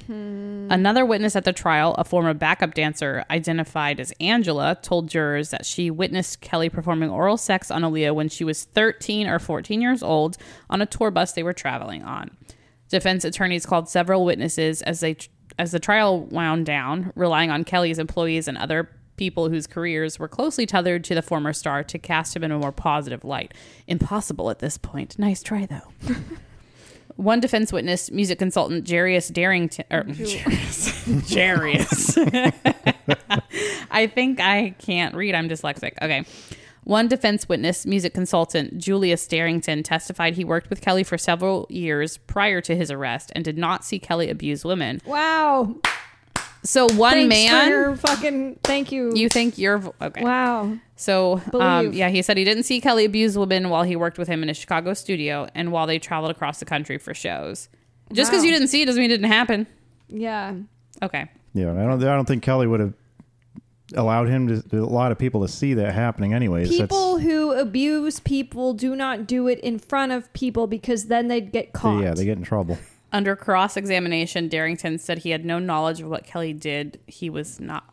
Another 0.70 1.04
witness 1.04 1.34
at 1.34 1.44
the 1.44 1.52
trial, 1.52 1.94
a 1.98 2.04
former 2.04 2.32
backup 2.32 2.74
dancer 2.74 3.24
identified 3.28 3.98
as 3.98 4.12
Angela, 4.20 4.78
told 4.80 5.08
jurors 5.08 5.50
that 5.50 5.66
she 5.66 5.90
witnessed 5.90 6.40
Kelly 6.40 6.68
performing 6.68 7.10
oral 7.10 7.36
sex 7.36 7.70
on 7.72 7.82
Aaliyah 7.82 8.14
when 8.14 8.28
she 8.28 8.44
was 8.44 8.62
13 8.64 9.26
or 9.26 9.40
14 9.40 9.82
years 9.82 10.02
old 10.02 10.36
on 10.70 10.80
a 10.80 10.86
tour 10.86 11.10
bus 11.10 11.32
they 11.32 11.42
were 11.42 11.52
traveling 11.52 12.04
on. 12.04 12.30
Defense 12.88 13.24
attorneys 13.24 13.66
called 13.66 13.88
several 13.88 14.24
witnesses 14.24 14.82
as 14.82 15.00
they 15.00 15.16
as 15.58 15.72
the 15.72 15.80
trial 15.80 16.24
wound 16.26 16.66
down, 16.66 17.12
relying 17.14 17.50
on 17.50 17.64
Kelly's 17.64 17.98
employees 17.98 18.46
and 18.46 18.58
other 18.58 18.90
people 19.16 19.48
whose 19.48 19.66
careers 19.66 20.18
were 20.18 20.28
closely 20.28 20.66
tethered 20.66 21.02
to 21.04 21.14
the 21.14 21.22
former 21.22 21.52
star 21.52 21.82
to 21.82 21.98
cast 21.98 22.36
him 22.36 22.44
in 22.44 22.52
a 22.52 22.58
more 22.58 22.72
positive 22.72 23.24
light. 23.24 23.54
Impossible 23.86 24.50
at 24.50 24.58
this 24.58 24.76
point. 24.76 25.18
Nice 25.18 25.42
try 25.42 25.66
though. 25.66 25.92
One 27.16 27.40
defense 27.40 27.72
witness, 27.72 28.10
music 28.10 28.38
consultant 28.38 28.84
Jarius 28.84 29.32
Darrington, 29.32 29.86
or 29.90 30.00
er, 30.00 30.04
Jarius, 30.04 30.92
Jarius. 31.22 32.52
I 33.90 34.06
think 34.06 34.38
I 34.38 34.74
can't 34.78 35.14
read. 35.14 35.34
I'm 35.34 35.48
dyslexic. 35.48 35.94
Okay. 36.02 36.24
One 36.86 37.08
defense 37.08 37.48
witness, 37.48 37.84
music 37.84 38.14
consultant 38.14 38.78
Julius 38.78 39.26
Darrington, 39.26 39.82
testified 39.82 40.34
he 40.34 40.44
worked 40.44 40.70
with 40.70 40.80
Kelly 40.80 41.02
for 41.02 41.18
several 41.18 41.66
years 41.68 42.16
prior 42.16 42.60
to 42.60 42.76
his 42.76 42.92
arrest 42.92 43.32
and 43.34 43.44
did 43.44 43.58
not 43.58 43.84
see 43.84 43.98
Kelly 43.98 44.30
abuse 44.30 44.64
women. 44.64 45.00
Wow. 45.04 45.74
So 46.62 46.86
one 46.94 47.12
Thanks 47.14 47.28
man, 47.28 47.64
for 47.64 47.70
your 47.70 47.96
fucking 47.96 48.58
thank 48.62 48.92
you. 48.92 49.12
you 49.16 49.28
think 49.28 49.58
you're 49.58 49.82
okay? 50.00 50.22
wow. 50.22 50.76
So, 50.94 51.40
um, 51.54 51.92
yeah, 51.92 52.08
he 52.08 52.22
said 52.22 52.36
he 52.36 52.44
didn't 52.44 52.62
see 52.62 52.80
Kelly 52.80 53.04
abuse 53.04 53.36
women 53.36 53.68
while 53.68 53.82
he 53.82 53.96
worked 53.96 54.16
with 54.16 54.28
him 54.28 54.44
in 54.44 54.48
a 54.48 54.54
Chicago 54.54 54.94
studio 54.94 55.48
and 55.56 55.72
while 55.72 55.88
they 55.88 55.98
traveled 55.98 56.30
across 56.30 56.60
the 56.60 56.64
country 56.66 56.98
for 56.98 57.14
shows. 57.14 57.68
Just 58.12 58.30
because 58.30 58.42
Wow. 58.42 58.46
you 58.46 58.52
didn't 58.52 58.68
see 58.68 58.82
it 58.82 58.86
doesn't 58.86 59.00
mean 59.00 59.10
it 59.10 59.14
didn't 59.18 59.32
happen. 59.32 59.66
Yeah. 60.08 60.54
Okay. 61.02 61.26
Yeah, 61.52 61.72
I 61.72 61.74
don't. 61.86 62.02
I 62.04 62.14
don't 62.14 62.26
think 62.26 62.44
Kelly 62.44 62.68
would 62.68 62.78
have 62.78 62.94
allowed 63.94 64.28
him 64.28 64.62
to 64.62 64.82
a 64.82 64.84
lot 64.84 65.12
of 65.12 65.18
people 65.18 65.42
to 65.42 65.48
see 65.48 65.74
that 65.74 65.94
happening. 65.94 66.34
Anyways, 66.34 66.68
People 66.68 67.18
who 67.18 67.52
abuse 67.52 68.20
people 68.20 68.74
do 68.74 68.96
not 68.96 69.26
do 69.26 69.46
it 69.48 69.60
in 69.60 69.78
front 69.78 70.12
of 70.12 70.32
people 70.32 70.66
because 70.66 71.06
then 71.06 71.28
they'd 71.28 71.52
get 71.52 71.72
caught. 71.72 72.02
yeah, 72.02 72.14
they 72.14 72.24
get 72.24 72.38
in 72.38 72.44
trouble. 72.44 72.78
Under 73.12 73.36
cross 73.36 73.76
examination, 73.76 74.48
Darrington 74.48 74.98
said 74.98 75.18
he 75.18 75.30
had 75.30 75.44
no 75.44 75.58
knowledge 75.58 76.00
of 76.00 76.08
what 76.08 76.24
Kelly 76.24 76.52
did. 76.52 76.98
He 77.06 77.30
was 77.30 77.60
not, 77.60 77.84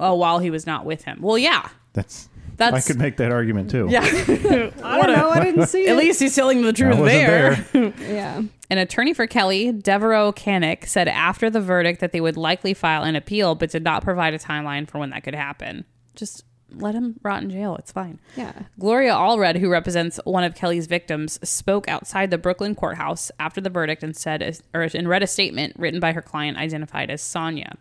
oh, 0.00 0.14
while 0.14 0.38
he 0.38 0.50
was 0.50 0.66
not 0.66 0.84
with 0.86 1.04
him. 1.04 1.20
Well, 1.20 1.38
yeah. 1.38 1.68
That's. 1.92 2.28
That's- 2.56 2.84
I 2.84 2.86
could 2.92 2.98
make 3.00 3.16
that 3.18 3.32
argument 3.32 3.70
too. 3.70 3.88
Yeah. 3.90 4.00
I 4.04 4.06
don't 4.06 4.78
know. 4.82 5.30
I 5.30 5.42
didn't 5.44 5.66
see 5.66 5.86
it. 5.86 5.90
At 5.90 5.96
least 5.96 6.20
he's 6.20 6.34
telling 6.34 6.62
the 6.62 6.72
truth 6.72 6.98
wasn't 6.98 7.06
there. 7.06 7.54
there. 7.72 7.92
Yeah. 8.14 8.42
An 8.70 8.78
attorney 8.78 9.12
for 9.14 9.26
Kelly, 9.26 9.72
Devereaux 9.72 10.32
Cannick, 10.32 10.86
said 10.86 11.06
after 11.08 11.50
the 11.50 11.60
verdict 11.60 12.00
that 12.00 12.12
they 12.12 12.20
would 12.20 12.36
likely 12.36 12.74
file 12.74 13.02
an 13.04 13.14
appeal, 13.16 13.54
but 13.54 13.70
did 13.70 13.84
not 13.84 14.02
provide 14.02 14.34
a 14.34 14.38
timeline 14.38 14.88
for 14.88 14.98
when 14.98 15.10
that 15.10 15.22
could 15.22 15.34
happen. 15.34 15.84
Just 16.16 16.44
let 16.76 16.94
him 16.94 17.20
rot 17.22 17.42
in 17.42 17.50
jail. 17.50 17.76
It's 17.76 17.92
fine. 17.92 18.18
Yeah. 18.36 18.52
Gloria 18.80 19.12
Allred, 19.12 19.58
who 19.58 19.70
represents 19.70 20.18
one 20.24 20.42
of 20.44 20.54
Kelly's 20.54 20.86
victims, 20.86 21.38
spoke 21.48 21.86
outside 21.88 22.30
the 22.30 22.38
Brooklyn 22.38 22.74
courthouse 22.74 23.30
after 23.38 23.60
the 23.60 23.70
verdict 23.70 24.02
and 24.02 24.16
said, 24.16 24.58
or 24.72 24.82
and 24.94 25.08
read 25.08 25.22
a 25.22 25.26
statement 25.28 25.74
written 25.78 26.00
by 26.00 26.12
her 26.12 26.22
client 26.22 26.56
identified 26.58 27.10
as 27.10 27.20
Sonia. 27.22 27.76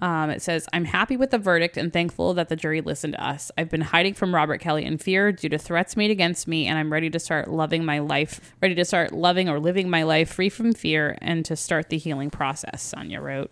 Um, 0.00 0.30
it 0.30 0.42
says, 0.42 0.66
I'm 0.72 0.84
happy 0.84 1.16
with 1.16 1.30
the 1.30 1.38
verdict 1.38 1.76
and 1.76 1.92
thankful 1.92 2.34
that 2.34 2.48
the 2.48 2.56
jury 2.56 2.80
listened 2.80 3.14
to 3.14 3.24
us. 3.24 3.50
I've 3.56 3.70
been 3.70 3.80
hiding 3.80 4.14
from 4.14 4.34
Robert 4.34 4.60
Kelly 4.60 4.84
in 4.84 4.98
fear 4.98 5.32
due 5.32 5.48
to 5.48 5.58
threats 5.58 5.96
made 5.96 6.10
against 6.10 6.46
me, 6.46 6.66
and 6.66 6.78
I'm 6.78 6.92
ready 6.92 7.08
to 7.10 7.18
start 7.18 7.48
loving 7.48 7.84
my 7.84 8.00
life, 8.00 8.54
ready 8.60 8.74
to 8.74 8.84
start 8.84 9.12
loving 9.12 9.48
or 9.48 9.58
living 9.58 9.88
my 9.88 10.02
life 10.02 10.30
free 10.30 10.50
from 10.50 10.72
fear 10.74 11.16
and 11.22 11.44
to 11.46 11.56
start 11.56 11.88
the 11.88 11.98
healing 11.98 12.30
process, 12.30 12.82
Sonia 12.82 13.20
wrote. 13.20 13.50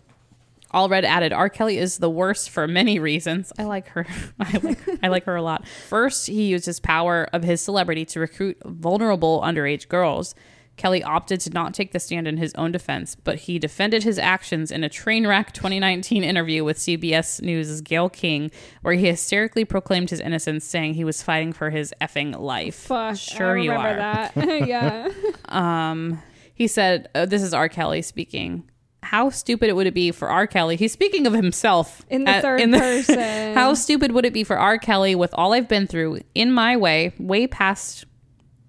Allred 0.73 1.03
added, 1.03 1.31
R. 1.31 1.47
Kelly 1.47 1.77
is 1.77 1.99
the 1.99 2.09
worst 2.09 2.49
for 2.49 2.67
many 2.67 2.99
reasons. 2.99 3.53
I 3.57 3.63
like 3.63 3.87
her. 3.89 4.05
I 4.39 4.59
like, 4.61 4.79
I 5.03 5.07
like 5.07 5.23
her 5.23 5.35
a 5.35 5.41
lot. 5.41 5.65
First, 5.67 6.27
he 6.27 6.47
used 6.47 6.65
his 6.65 6.79
power 6.79 7.29
of 7.31 7.43
his 7.43 7.61
celebrity 7.61 8.03
to 8.05 8.19
recruit 8.19 8.57
vulnerable 8.65 9.41
underage 9.41 9.87
girls. 9.87 10.35
Kelly 10.77 11.01
opted 11.03 11.39
to 11.41 11.49
not 11.51 11.73
take 11.73 11.93
the 11.93 11.99
stand 11.99 12.27
in 12.27 12.35
his 12.37 12.53
own 12.55 12.71
defense, 12.73 13.15
but 13.15 13.35
he 13.39 13.57
defended 13.59 14.03
his 14.03 14.19
actions 14.19 14.71
in 14.71 14.83
a 14.83 14.89
train 14.89 15.25
wreck 15.25 15.53
2019 15.53 16.23
interview 16.23 16.63
with 16.65 16.77
CBS 16.77 17.41
News' 17.41 17.79
Gayle 17.81 18.09
King, 18.09 18.51
where 18.81 18.93
he 18.93 19.05
hysterically 19.05 19.63
proclaimed 19.63 20.09
his 20.09 20.19
innocence, 20.19 20.65
saying 20.65 20.95
he 20.95 21.05
was 21.05 21.23
fighting 21.23 21.53
for 21.53 21.69
his 21.69 21.93
effing 22.01 22.37
life. 22.37 22.75
Fuck. 22.75 23.15
Sure 23.15 23.57
I 23.57 23.61
you 23.61 23.71
remember 23.71 23.89
are. 23.89 23.95
that. 24.33 24.33
yeah. 24.67 25.09
Um, 25.45 26.21
he 26.53 26.67
said, 26.67 27.09
uh, 27.15 27.25
"This 27.25 27.41
is 27.41 27.53
R. 27.53 27.69
Kelly 27.69 28.01
speaking." 28.01 28.69
How 29.03 29.29
stupid 29.29 29.69
it 29.69 29.75
would 29.75 29.85
it 29.85 29.93
be 29.93 30.09
for 30.11 30.29
R. 30.29 30.47
Kelly? 30.47 30.77
He's 30.77 30.91
speaking 30.91 31.27
of 31.27 31.33
himself 31.33 32.03
In 32.09 32.23
the 32.23 32.31
at- 32.31 32.41
third 32.41 32.59
person. 32.71 33.53
How 33.53 33.75
stupid 33.75 34.11
would 34.13 34.25
it 34.25 34.33
be 34.33 34.43
for 34.43 34.57
R. 34.57 34.79
Kelly, 34.79 35.13
with 35.13 35.31
all 35.35 35.53
I've 35.53 35.67
been 35.67 35.85
through, 35.85 36.21
in 36.33 36.51
my 36.51 36.75
way, 36.75 37.13
way 37.19 37.45
past 37.45 38.05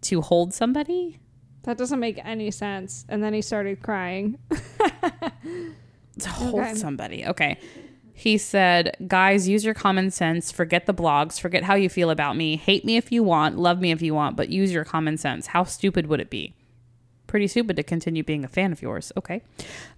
to 0.02 0.20
hold 0.20 0.52
somebody? 0.52 1.18
That 1.66 1.76
doesn't 1.76 2.00
make 2.00 2.18
any 2.25 2.50
sense. 2.50 3.04
And 3.08 3.23
then 3.23 3.35
he 3.35 3.42
started 3.42 3.82
crying. 3.82 4.38
To 6.20 6.30
hold 6.30 6.61
Okay. 6.62 6.75
somebody. 6.75 7.26
Okay. 7.26 7.58
He 8.14 8.38
said, 8.38 8.96
Guys, 9.06 9.46
use 9.46 9.66
your 9.66 9.75
common 9.75 10.11
sense. 10.11 10.50
Forget 10.50 10.87
the 10.87 10.94
blogs. 10.94 11.38
Forget 11.38 11.64
how 11.64 11.75
you 11.75 11.90
feel 11.90 12.08
about 12.08 12.37
me. 12.38 12.56
Hate 12.56 12.87
me 12.87 12.96
if 12.96 13.12
you 13.12 13.23
want. 13.23 13.58
Love 13.58 13.82
me 13.82 13.90
if 13.90 14.00
you 14.00 14.14
want. 14.14 14.35
But 14.35 14.49
use 14.49 14.73
your 14.73 14.85
common 14.85 15.18
sense. 15.18 15.49
How 15.49 15.64
stupid 15.64 16.06
would 16.06 16.20
it 16.20 16.30
be? 16.30 16.54
Pretty 17.26 17.46
stupid 17.49 17.76
to 17.76 17.82
continue 17.82 18.25
being 18.25 18.44
a 18.44 18.49
fan 18.49 18.73
of 18.73 18.80
yours. 18.80 19.12
Okay. 19.14 19.42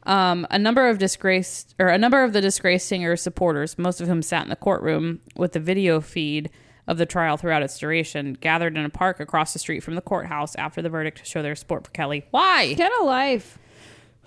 Um, 0.03 0.45
a 0.51 0.59
number 0.59 0.89
of 0.89 0.99
disgraced, 0.99 1.77
or 1.79 1.87
a 1.87 1.99
number 1.99 2.25
of 2.25 2.33
the 2.33 2.41
disgraced 2.41 2.89
singer 2.89 3.15
supporters, 3.15 3.79
most 3.79 4.01
of 4.01 4.09
whom 4.09 4.21
sat 4.23 4.43
in 4.43 4.49
the 4.49 4.57
courtroom 4.57 5.21
with 5.37 5.53
the 5.53 5.61
video 5.61 6.01
feed 6.01 6.51
of 6.89 6.97
the 6.99 7.07
trial 7.07 7.37
throughout 7.37 7.63
its 7.63 7.79
duration, 7.79 8.33
gathered 8.41 8.77
in 8.77 8.85
a 8.85 8.91
park 8.91 9.21
across 9.21 9.53
the 9.53 9.59
street 9.59 9.85
from 9.85 9.95
the 9.95 10.01
courthouse 10.01 10.57
after 10.57 10.83
the 10.83 10.89
verdict 10.89 11.19
to 11.19 11.25
show 11.25 11.43
their 11.43 11.55
support 11.55 11.85
for 11.85 11.93
Kelly. 11.93 12.25
Why? 12.31 12.73
Get 12.73 12.91
a 13.01 13.05
life. 13.05 13.59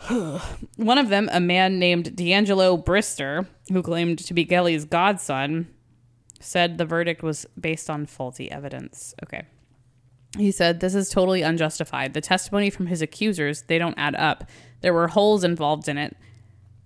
One 0.78 0.98
of 0.98 1.10
them, 1.10 1.28
a 1.32 1.42
man 1.42 1.80
named 1.80 2.16
D'Angelo 2.16 2.78
Brister, 2.78 3.48
who 3.70 3.82
claimed 3.82 4.20
to 4.20 4.34
be 4.34 4.46
Kelly's 4.46 4.86
godson, 4.86 5.74
said 6.40 6.78
the 6.78 6.86
verdict 6.86 7.24
was 7.24 7.48
based 7.60 7.90
on 7.90 8.06
faulty 8.06 8.50
evidence. 8.52 9.16
Okay. 9.24 9.46
He 10.38 10.52
said, 10.52 10.80
This 10.80 10.96
is 10.96 11.10
totally 11.10 11.42
unjustified. 11.42 12.14
The 12.14 12.22
testimony 12.22 12.70
from 12.70 12.86
his 12.86 13.02
accusers, 13.02 13.64
they 13.64 13.80
don't 13.80 13.98
add 13.98 14.16
up. 14.16 14.50
There 14.82 14.94
were 14.94 15.08
holes 15.08 15.44
involved 15.44 15.90
in 15.90 15.98
it. 15.98 16.16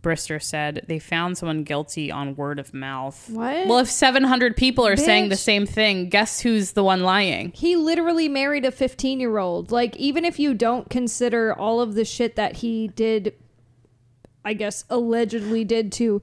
Brister 0.05 0.41
said 0.41 0.85
they 0.87 0.99
found 0.99 1.35
someone 1.35 1.63
guilty 1.63 2.11
on 2.11 2.35
word 2.35 2.59
of 2.59 2.75
mouth. 2.75 3.27
What? 3.31 3.65
Well, 3.65 3.79
if 3.79 3.89
700 3.89 4.55
people 4.55 4.85
are 4.85 4.95
saying 4.95 5.29
the 5.29 5.35
same 5.35 5.65
thing, 5.65 6.09
guess 6.09 6.39
who's 6.41 6.73
the 6.73 6.83
one 6.83 7.01
lying? 7.01 7.51
He 7.55 7.75
literally 7.75 8.29
married 8.29 8.65
a 8.65 8.71
15 8.71 9.19
year 9.19 9.39
old. 9.39 9.71
Like, 9.71 9.95
even 9.95 10.23
if 10.23 10.37
you 10.37 10.53
don't 10.53 10.91
consider 10.91 11.53
all 11.57 11.81
of 11.81 11.95
the 11.95 12.05
shit 12.05 12.35
that 12.35 12.57
he 12.57 12.87
did, 12.89 13.33
I 14.45 14.53
guess, 14.53 14.85
allegedly 14.91 15.63
did 15.63 15.91
to, 15.93 16.21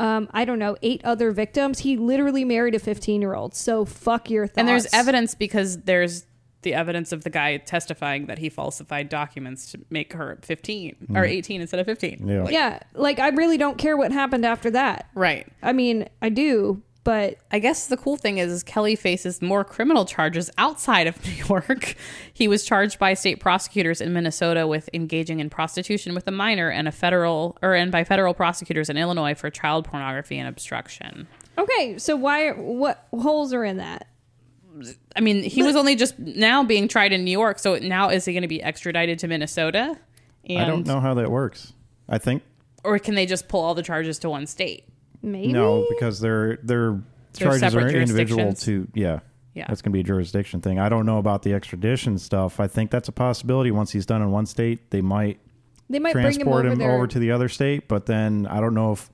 um, 0.00 0.28
I 0.32 0.44
don't 0.44 0.58
know, 0.58 0.76
eight 0.82 1.00
other 1.04 1.30
victims, 1.30 1.78
he 1.78 1.96
literally 1.96 2.44
married 2.44 2.74
a 2.74 2.80
15 2.80 3.20
year 3.20 3.34
old. 3.34 3.54
So 3.54 3.84
fuck 3.84 4.28
your 4.28 4.48
thoughts. 4.48 4.58
And 4.58 4.68
there's 4.68 4.92
evidence 4.92 5.36
because 5.36 5.82
there's 5.82 6.24
the 6.62 6.74
evidence 6.74 7.12
of 7.12 7.24
the 7.24 7.30
guy 7.30 7.56
testifying 7.56 8.26
that 8.26 8.38
he 8.38 8.48
falsified 8.48 9.08
documents 9.08 9.70
to 9.72 9.80
make 9.90 10.12
her 10.12 10.38
15 10.42 10.96
mm. 11.10 11.16
or 11.16 11.24
18 11.24 11.60
instead 11.60 11.80
of 11.80 11.86
15. 11.86 12.26
Yeah. 12.26 12.42
Like, 12.42 12.52
Yeah. 12.52 12.78
Like, 12.94 13.18
I 13.18 13.28
really 13.28 13.56
don't 13.56 13.78
care 13.78 13.96
what 13.96 14.12
happened 14.12 14.44
after 14.44 14.70
that. 14.72 15.08
Right. 15.14 15.46
I 15.62 15.72
mean, 15.72 16.08
I 16.20 16.28
do, 16.28 16.82
but 17.02 17.38
I 17.50 17.58
guess 17.58 17.86
the 17.86 17.96
cool 17.96 18.16
thing 18.16 18.38
is 18.38 18.62
Kelly 18.62 18.94
faces 18.94 19.40
more 19.40 19.64
criminal 19.64 20.04
charges 20.04 20.50
outside 20.58 21.06
of 21.06 21.24
New 21.24 21.32
York. 21.32 21.94
He 22.32 22.46
was 22.46 22.64
charged 22.64 22.98
by 22.98 23.14
state 23.14 23.40
prosecutors 23.40 24.00
in 24.00 24.12
Minnesota 24.12 24.66
with 24.66 24.90
engaging 24.92 25.40
in 25.40 25.48
prostitution 25.48 26.14
with 26.14 26.28
a 26.28 26.30
minor 26.30 26.68
and 26.70 26.86
a 26.86 26.92
federal 26.92 27.56
or 27.62 27.74
and 27.74 27.90
by 27.90 28.04
federal 28.04 28.34
prosecutors 28.34 28.90
in 28.90 28.96
Illinois 28.96 29.34
for 29.34 29.48
child 29.50 29.86
pornography 29.86 30.38
and 30.38 30.48
obstruction. 30.48 31.26
okay. 31.56 31.98
So, 31.98 32.16
why, 32.16 32.50
what 32.50 33.06
holes 33.12 33.52
are 33.54 33.64
in 33.64 33.78
that? 33.78 34.06
I 35.16 35.20
mean, 35.20 35.42
he 35.42 35.62
was 35.62 35.76
only 35.76 35.96
just 35.96 36.18
now 36.18 36.64
being 36.64 36.88
tried 36.88 37.12
in 37.12 37.24
New 37.24 37.30
York, 37.30 37.58
so 37.58 37.76
now 37.76 38.10
is 38.10 38.24
he 38.24 38.32
going 38.32 38.42
to 38.42 38.48
be 38.48 38.62
extradited 38.62 39.18
to 39.20 39.28
Minnesota? 39.28 39.98
And, 40.48 40.58
I 40.58 40.66
don't 40.66 40.86
know 40.86 41.00
how 41.00 41.14
that 41.14 41.30
works. 41.30 41.72
I 42.08 42.18
think 42.18 42.42
Or 42.82 42.98
can 42.98 43.14
they 43.14 43.26
just 43.26 43.48
pull 43.48 43.60
all 43.60 43.74
the 43.74 43.82
charges 43.82 44.18
to 44.20 44.30
one 44.30 44.46
state? 44.46 44.84
Maybe. 45.22 45.52
no, 45.52 45.86
because 45.90 46.20
their 46.20 46.56
their 46.62 47.00
charges 47.34 47.74
are 47.74 47.88
individual 47.88 48.54
to 48.54 48.88
yeah. 48.94 49.20
Yeah. 49.52 49.66
That's 49.66 49.82
going 49.82 49.90
to 49.90 49.96
be 49.96 50.00
a 50.00 50.04
jurisdiction 50.04 50.60
thing. 50.60 50.78
I 50.78 50.88
don't 50.88 51.04
know 51.04 51.18
about 51.18 51.42
the 51.42 51.52
extradition 51.52 52.18
stuff. 52.18 52.60
I 52.60 52.68
think 52.68 52.90
that's 52.90 53.08
a 53.08 53.12
possibility. 53.12 53.72
Once 53.72 53.90
he's 53.90 54.06
done 54.06 54.22
in 54.22 54.30
one 54.30 54.46
state, 54.46 54.90
they 54.90 55.00
might 55.00 55.40
They 55.90 55.98
might 55.98 56.12
bring 56.12 56.26
him 56.26 56.32
transport 56.32 56.66
over 56.66 56.74
him 56.74 56.90
over 56.90 57.06
to 57.08 57.18
the 57.18 57.32
other 57.32 57.48
state, 57.48 57.88
but 57.88 58.06
then 58.06 58.46
I 58.46 58.60
don't 58.60 58.74
know 58.74 58.92
if 58.92 59.10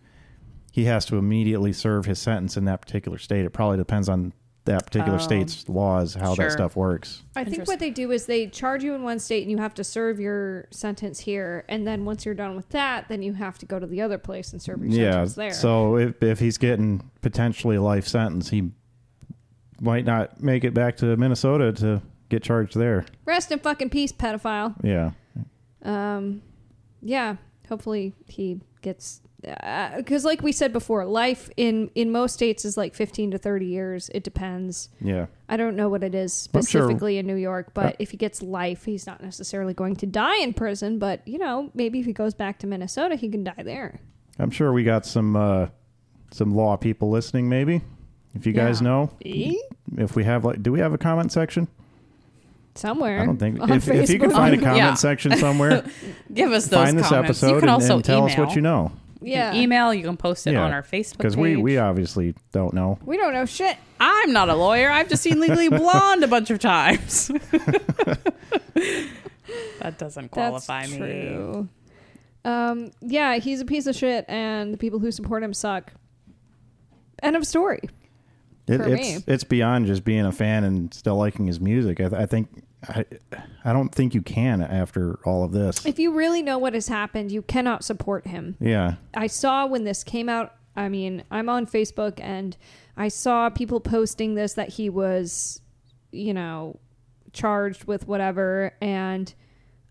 he 0.70 0.84
has 0.84 1.06
to 1.06 1.16
immediately 1.16 1.72
serve 1.72 2.04
his 2.04 2.18
sentence 2.18 2.56
in 2.56 2.66
that 2.66 2.82
particular 2.82 3.16
state. 3.16 3.46
It 3.46 3.50
probably 3.50 3.78
depends 3.78 4.10
on 4.10 4.34
that 4.66 4.86
particular 4.86 5.16
Oh. 5.16 5.22
state's 5.22 5.68
laws, 5.68 6.14
how 6.14 6.34
Sure. 6.34 6.44
that 6.44 6.52
stuff 6.52 6.76
works. 6.76 7.22
I 7.34 7.44
think 7.44 7.66
what 7.66 7.78
they 7.78 7.90
do 7.90 8.10
is 8.12 8.26
they 8.26 8.46
charge 8.48 8.84
you 8.84 8.94
in 8.94 9.02
one 9.02 9.18
state 9.18 9.42
and 9.42 9.50
you 9.50 9.58
have 9.58 9.74
to 9.74 9.84
serve 9.84 10.20
your 10.20 10.66
sentence 10.70 11.20
here. 11.20 11.64
And 11.68 11.86
then 11.86 12.04
once 12.04 12.24
you're 12.26 12.34
done 12.34 12.54
with 12.56 12.68
that, 12.70 13.08
then 13.08 13.22
you 13.22 13.32
have 13.34 13.58
to 13.58 13.66
go 13.66 13.78
to 13.78 13.86
the 13.86 14.00
other 14.02 14.18
place 14.18 14.52
and 14.52 14.60
serve 14.60 14.80
your 14.84 14.88
Yeah. 14.90 15.10
sentence 15.12 15.34
there. 15.34 15.52
So 15.52 15.96
if, 15.96 16.22
if 16.22 16.38
he's 16.40 16.58
getting 16.58 17.10
potentially 17.22 17.76
a 17.76 17.82
life 17.82 18.06
sentence, 18.06 18.50
he 18.50 18.70
might 19.80 20.04
not 20.04 20.42
make 20.42 20.64
it 20.64 20.74
back 20.74 20.96
to 20.98 21.16
Minnesota 21.16 21.72
to 21.72 22.02
get 22.28 22.42
charged 22.42 22.76
there. 22.76 23.04
Rest 23.24 23.52
in 23.52 23.58
fucking 23.60 23.90
peace, 23.90 24.12
pedophile. 24.12 24.74
Yeah. 24.82 25.10
Um, 25.82 26.42
yeah. 27.02 27.36
Hopefully 27.68 28.14
he 28.26 28.60
gets. 28.82 29.20
Because, 29.96 30.24
like 30.24 30.42
we 30.42 30.50
said 30.50 30.72
before, 30.72 31.04
life 31.04 31.48
in 31.56 31.88
in 31.94 32.10
most 32.10 32.32
states 32.32 32.64
is 32.64 32.76
like 32.76 32.94
15 32.94 33.30
to 33.30 33.38
30 33.38 33.66
years. 33.66 34.10
It 34.12 34.24
depends. 34.24 34.88
Yeah. 35.00 35.26
I 35.48 35.56
don't 35.56 35.76
know 35.76 35.88
what 35.88 36.02
it 36.02 36.14
is 36.16 36.48
I'm 36.52 36.60
sure- 36.62 36.62
specifically 36.82 37.18
in 37.18 37.26
New 37.28 37.36
York, 37.36 37.72
but 37.72 37.86
Uh, 37.86 37.96
if 38.00 38.10
he 38.10 38.16
gets 38.16 38.42
life, 38.42 38.84
he's 38.84 39.06
not 39.06 39.22
necessarily 39.22 39.72
going 39.72 39.94
to 39.96 40.06
die 40.06 40.38
in 40.42 40.52
prison. 40.52 40.98
But 40.98 41.26
you 41.28 41.38
know, 41.38 41.70
maybe 41.74 42.00
if 42.00 42.06
he 42.06 42.12
goes 42.12 42.34
back 42.34 42.58
to 42.60 42.66
Minnesota, 42.66 43.14
he 43.14 43.28
can 43.28 43.44
die 43.44 43.62
there. 43.62 44.00
I'm 44.38 44.50
sure 44.50 44.72
we 44.72 44.82
got 44.82 45.06
some 45.06 45.36
uh, 45.36 45.66
some 46.32 46.54
law 46.54 46.76
people 46.76 47.10
listening. 47.10 47.48
Maybe 47.48 47.82
if 48.34 48.46
you 48.46 48.52
guys 48.52 48.80
Yeah. 48.80 48.88
know, 48.88 49.10
if 49.96 50.16
we 50.16 50.24
have 50.24 50.44
like, 50.44 50.60
do 50.62 50.72
we 50.72 50.80
have 50.80 50.92
a 50.92 50.98
comment 50.98 51.30
section? 51.30 51.68
Somewhere. 52.74 53.20
I 53.22 53.26
don't 53.26 53.38
think. 53.38 53.58
If, 53.70 53.88
if 53.88 54.10
you 54.10 54.18
can 54.18 54.30
find 54.30 54.54
a 54.54 54.58
Um, 54.58 54.64
comment 54.64 54.76
yeah. 54.78 54.94
section 54.94 55.36
somewhere, 55.36 55.84
Give 56.34 56.50
us 56.52 56.66
those 56.66 56.84
find 56.84 56.98
this 56.98 57.10
episode 57.12 57.54
you 57.54 57.60
can 57.60 57.68
and, 57.70 57.82
and 57.82 58.04
tell 58.04 58.18
email. 58.18 58.32
us 58.32 58.36
what 58.38 58.54
you 58.56 58.60
know. 58.60 58.92
You 59.22 59.32
yeah. 59.32 59.52
can 59.52 59.60
email. 59.62 59.94
You 59.94 60.04
can 60.04 60.16
post 60.16 60.46
it 60.46 60.52
Yeah. 60.52 60.62
on 60.64 60.72
our 60.72 60.82
Facebook 60.82 61.16
Because 61.18 61.34
page. 61.36 61.56
we 61.56 61.56
we 61.56 61.78
obviously 61.78 62.34
don't 62.52 62.74
know. 62.74 62.98
We 63.04 63.16
don't 63.16 63.32
know 63.32 63.46
shit. 63.46 63.76
I'm 63.98 64.32
not 64.32 64.48
a 64.48 64.54
lawyer. 64.54 64.90
I've 64.90 65.08
just 65.08 65.22
seen 65.22 65.40
Legally 65.40 65.68
Blonde 65.70 66.22
a 66.22 66.28
bunch 66.28 66.50
of 66.50 66.58
times. 66.58 67.28
that 69.80 69.98
doesn't 69.98 70.30
qualify 70.30 70.80
That's 70.82 70.92
me. 70.92 70.98
true. 70.98 71.68
Um, 72.44 72.90
yeah, 73.00 73.36
he's 73.38 73.60
a 73.60 73.64
piece 73.64 73.86
of 73.86 73.96
shit, 73.96 74.24
and 74.28 74.72
the 74.72 74.78
people 74.78 74.98
who 74.98 75.10
support 75.10 75.42
him 75.42 75.52
suck. 75.52 75.92
End 77.22 77.34
of 77.34 77.46
story. 77.46 77.80
It, 78.68 78.78
For 78.78 78.94
it's 78.94 79.26
me. 79.26 79.32
it's 79.32 79.44
beyond 79.44 79.86
just 79.86 80.04
being 80.04 80.26
a 80.26 80.32
fan 80.32 80.64
and 80.64 80.92
still 80.92 81.16
liking 81.16 81.46
his 81.46 81.60
music. 81.60 82.00
I, 82.00 82.08
th- 82.08 82.20
I 82.20 82.26
think 82.26 82.48
I, 82.88 83.04
I 83.64 83.72
don't 83.72 83.94
think 83.94 84.14
you 84.14 84.22
can 84.22 84.62
after 84.62 85.18
all 85.24 85.44
of 85.44 85.52
this. 85.52 85.84
If 85.86 85.98
you 85.98 86.12
really 86.12 86.42
know 86.42 86.58
what 86.58 86.74
has 86.74 86.88
happened, 86.88 87.32
you 87.32 87.42
cannot 87.42 87.84
support 87.84 88.26
him. 88.26 88.56
Yeah, 88.60 88.94
I 89.14 89.26
saw 89.26 89.66
when 89.66 89.84
this 89.84 90.04
came 90.04 90.28
out. 90.28 90.54
I 90.76 90.88
mean, 90.88 91.24
I'm 91.30 91.48
on 91.48 91.66
Facebook 91.66 92.20
and 92.20 92.56
I 92.96 93.08
saw 93.08 93.50
people 93.50 93.80
posting 93.80 94.34
this 94.34 94.54
that 94.54 94.70
he 94.70 94.90
was, 94.90 95.60
you 96.12 96.34
know, 96.34 96.78
charged 97.32 97.84
with 97.84 98.06
whatever. 98.06 98.74
And 98.80 99.32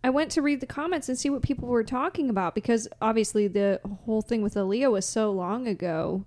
I 0.03 0.09
went 0.09 0.31
to 0.31 0.41
read 0.41 0.59
the 0.59 0.67
comments 0.67 1.09
and 1.09 1.17
see 1.17 1.29
what 1.29 1.41
people 1.41 1.67
were 1.67 1.83
talking 1.83 2.29
about 2.29 2.53
because 2.55 2.87
obviously 3.01 3.47
the 3.47 3.79
whole 4.05 4.21
thing 4.21 4.41
with 4.41 4.55
Aaliyah 4.55 4.91
was 4.91 5.05
so 5.05 5.31
long 5.31 5.67
ago. 5.67 6.25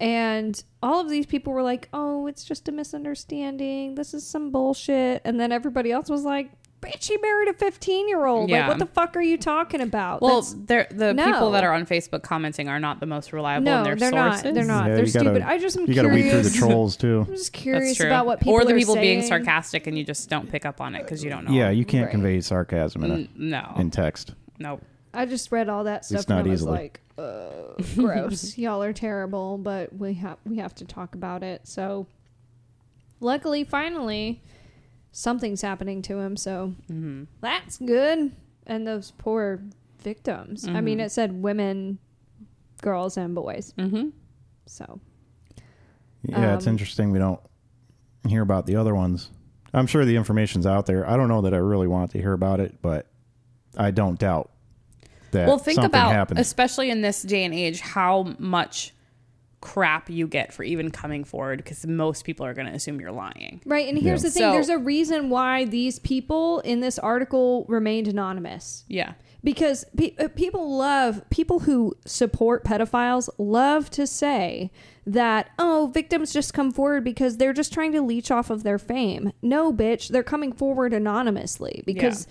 And 0.00 0.62
all 0.82 1.00
of 1.00 1.10
these 1.10 1.26
people 1.26 1.52
were 1.52 1.62
like, 1.62 1.88
oh, 1.92 2.26
it's 2.26 2.44
just 2.44 2.68
a 2.68 2.72
misunderstanding. 2.72 3.94
This 3.96 4.14
is 4.14 4.26
some 4.26 4.50
bullshit. 4.50 5.20
And 5.24 5.38
then 5.38 5.52
everybody 5.52 5.92
else 5.92 6.08
was 6.08 6.24
like, 6.24 6.50
bitch, 6.80 7.08
he 7.08 7.18
married 7.18 7.48
a 7.48 7.52
15 7.52 8.08
year 8.08 8.24
old. 8.24 8.50
Like, 8.50 8.66
what 8.66 8.78
the 8.78 8.86
fuck 8.86 9.14
are 9.14 9.20
you 9.20 9.36
talking 9.36 9.82
about? 9.82 10.22
Well, 10.22 10.40
That's- 10.40 10.56
they're, 10.66 10.86
the 10.90 11.12
No. 11.12 11.26
people 11.30 11.50
that 11.50 11.64
are 11.64 11.74
on 11.74 11.84
Facebook 11.84 12.22
commenting 12.22 12.68
are 12.68 12.80
not 12.80 13.00
the 13.00 13.04
most 13.06 13.34
reliable 13.34 13.66
no, 13.66 13.78
in 13.78 13.84
their 13.84 13.96
they're 13.96 14.10
sources. 14.10 14.44
not. 14.44 14.54
They're 14.54 14.64
not. 14.64 14.86
Yeah, 14.88 14.94
they're 14.94 15.04
you 15.04 15.12
gotta- 15.12 15.24
stupid. 15.26 15.42
I 15.42 15.58
just 15.58 15.76
am 15.76 15.86
you 15.86 15.94
got 15.94 16.02
to 16.02 16.08
weed 16.08 16.30
through 16.30 16.42
the 16.42 16.50
trolls 16.50 16.96
too. 16.96 17.18
I'm 17.20 17.26
just 17.26 17.52
That's 17.52 17.62
curious 17.62 17.96
true. 17.98 18.06
about 18.06 18.24
what 18.24 18.38
people 18.40 18.54
are. 18.54 18.62
or 18.62 18.64
the 18.64 18.72
are 18.74 18.78
people 18.78 18.94
being 18.94 19.20
sarcastic 19.22 19.86
and 19.86 19.98
you 19.98 20.04
just 20.04 20.30
don't 20.30 20.50
pick 20.50 20.64
up 20.64 20.80
on 20.80 20.94
it 20.94 21.02
because 21.02 21.22
you 21.22 21.28
don't 21.28 21.44
know. 21.44 21.52
Yeah, 21.52 21.68
them. 21.68 21.76
you 21.76 21.84
can't 21.84 22.04
Right. 22.06 22.10
convey 22.12 22.40
sarcasm 22.40 23.04
in, 23.04 23.10
a, 23.10 23.14
N- 23.14 23.28
no, 23.36 23.74
in 23.76 23.90
text. 23.90 24.32
no. 24.58 24.80
I 25.12 25.26
just 25.26 25.50
read 25.52 25.68
all 25.68 25.84
that 25.84 26.04
stuff 26.04 26.18
least 26.18 26.30
and 26.30 26.38
not 26.38 26.46
I 26.46 26.50
was 26.50 26.60
easily. 26.62 26.72
like, 26.78 27.00
uh, 27.18 27.82
gross. 27.96 28.56
Y'all 28.58 28.82
are 28.82 28.92
terrible, 28.92 29.58
but 29.58 29.92
we 29.94 30.14
have 30.14 30.38
we 30.46 30.58
have 30.58 30.74
to 30.76 30.84
talk 30.84 31.14
about 31.14 31.42
it. 31.42 31.66
So, 31.66 32.06
luckily, 33.20 33.64
finally, 33.64 34.42
something's 35.12 35.62
happening 35.62 36.02
to 36.02 36.18
him. 36.18 36.36
So 36.36 36.74
hmm 36.86 37.24
that's 37.40 37.78
good. 37.78 38.32
And 38.66 38.86
those 38.86 39.10
poor 39.18 39.60
victims. 40.00 40.66
I 40.68 40.80
mean, 40.80 40.98
Mhm. 40.98 41.04
it 41.06 41.10
said 41.12 41.42
women, 41.42 41.98
girls, 42.82 43.16
and 43.16 43.34
boys. 43.34 43.72
hmm 43.78 44.10
So 44.66 45.00
Yeah, 46.22 46.54
it's 46.54 46.66
Um, 46.66 46.72
interesting 46.74 47.10
we 47.10 47.18
don't 47.18 47.40
hear 48.28 48.42
about 48.42 48.66
the 48.66 48.76
other 48.76 48.94
ones. 48.94 49.30
I'm 49.72 49.86
sure 49.86 50.04
the 50.04 50.16
information's 50.16 50.66
out 50.66 50.86
there. 50.86 51.08
I 51.08 51.16
don't 51.16 51.28
know 51.28 51.40
that 51.42 51.54
I 51.54 51.58
really 51.58 51.88
want 51.88 52.10
to 52.12 52.18
hear 52.18 52.32
about 52.34 52.60
it, 52.60 52.76
but 52.82 53.06
I 53.76 53.90
don't 53.90 54.18
doubt 54.18 54.50
that 55.32 55.46
Well, 55.48 55.58
think 55.58 55.76
something 55.76 55.88
about, 55.90 56.12
happened. 56.12 56.40
especially 56.40 56.90
in 56.90 57.00
this 57.02 57.22
day 57.22 57.44
and 57.44 57.54
age, 57.54 57.80
how 57.80 58.34
much 58.38 58.94
crap 59.60 60.08
you 60.08 60.26
get 60.26 60.54
for 60.54 60.62
even 60.62 60.90
coming 60.90 61.22
forward 61.22 61.58
because 61.62 61.86
most 61.86 62.24
people 62.24 62.46
are 62.46 62.54
going 62.54 62.66
to 62.66 62.72
assume 62.72 62.98
you're 62.98 63.12
lying. 63.12 63.60
Right, 63.66 63.86
and 63.88 63.98
here's 63.98 64.22
Yeah. 64.22 64.28
the 64.28 64.32
thing: 64.32 64.42
So- 64.42 64.52
there's 64.52 64.68
a 64.70 64.78
reason 64.78 65.28
why 65.28 65.66
these 65.66 65.98
people 65.98 66.60
in 66.60 66.80
this 66.80 66.98
article 66.98 67.66
remained 67.68 68.08
anonymous. 68.08 68.84
Yeah. 68.88 69.12
because 69.42 69.86
pe- 69.96 70.14
uh, 70.18 70.28
people 70.28 70.76
love 70.76 71.22
people 71.30 71.60
who 71.60 71.94
support 72.04 72.62
pedophiles 72.62 73.26
love 73.38 73.88
to 73.88 74.06
say 74.06 74.70
that 75.06 75.48
oh 75.58 75.90
victims 75.94 76.30
just 76.30 76.52
come 76.52 76.70
forward 76.70 77.02
because 77.02 77.38
they're 77.38 77.54
just 77.54 77.72
trying 77.72 77.90
to 77.90 78.02
leech 78.02 78.30
off 78.30 78.50
of 78.50 78.64
their 78.64 78.76
fame 78.78 79.32
no 79.40 79.72
bitch 79.72 80.08
they're 80.08 80.22
coming 80.22 80.52
forward 80.52 80.92
anonymously 80.92 81.82
because 81.86 82.26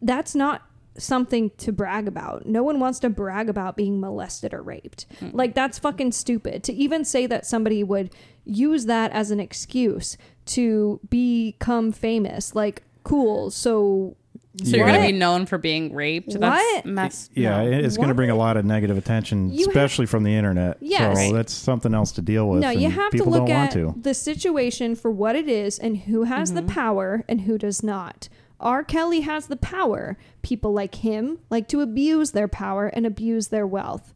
that's 0.00 0.36
not 0.36 0.62
something 0.98 1.50
to 1.56 1.72
brag 1.72 2.06
about 2.06 2.44
no 2.46 2.62
one 2.62 2.78
wants 2.78 2.98
to 2.98 3.08
brag 3.08 3.48
about 3.48 3.76
being 3.76 3.98
molested 4.00 4.52
or 4.52 4.62
raped 4.62 5.06
like 5.32 5.54
that's 5.54 5.78
fucking 5.78 6.12
stupid 6.12 6.62
to 6.62 6.72
even 6.74 7.04
say 7.04 7.26
that 7.26 7.46
somebody 7.46 7.82
would 7.82 8.10
use 8.44 8.84
that 8.86 9.10
as 9.12 9.30
an 9.30 9.40
excuse 9.40 10.16
to 10.44 11.00
become 11.08 11.92
famous 11.92 12.54
like 12.54 12.82
cool 13.04 13.50
so 13.50 14.16
So 14.62 14.76
you're 14.76 14.86
going 14.86 15.00
to 15.00 15.06
be 15.06 15.12
known 15.16 15.46
for 15.46 15.56
being 15.56 15.94
raped. 15.94 16.38
That's 16.38 16.62
What? 16.62 16.84
mess. 16.84 17.30
yeah, 17.34 17.62
no. 17.64 17.70
it- 17.70 17.84
it's 17.86 17.96
going 17.96 18.08
to 18.10 18.14
bring 18.14 18.28
a 18.28 18.34
lot 18.34 18.58
of 18.58 18.66
negative 18.66 18.98
attention, 18.98 19.50
You 19.50 19.60
have- 19.60 19.68
especially 19.68 20.04
from 20.04 20.24
the 20.24 20.34
internet. 20.34 20.76
Yes. 20.80 21.16
So 21.16 21.22
Right. 21.24 21.32
that's 21.34 21.54
something 21.54 21.94
else 21.94 22.12
to 22.12 22.22
deal 22.22 22.46
with. 22.50 22.60
No, 22.60 22.68
you 22.68 22.90
have 22.90 23.12
to 23.12 23.24
look 23.24 23.48
at 23.48 23.70
to. 23.72 23.94
the 23.98 24.12
situation 24.12 24.94
for 24.94 25.10
what 25.10 25.36
it 25.36 25.48
is 25.48 25.78
and 25.78 25.96
who 25.96 26.24
has 26.24 26.52
Mm-hmm. 26.52 26.66
the 26.66 26.72
power 26.72 27.24
and 27.30 27.40
who 27.42 27.56
does 27.56 27.82
not. 27.82 28.28
R. 28.62 28.84
Kelly 28.84 29.20
has 29.20 29.46
the 29.48 29.56
power. 29.56 30.16
People 30.42 30.72
like 30.72 30.96
him 30.96 31.38
like 31.50 31.68
to 31.68 31.80
abuse 31.80 32.30
their 32.30 32.48
power 32.48 32.86
and 32.86 33.04
abuse 33.04 33.48
their 33.48 33.66
wealth. 33.66 34.14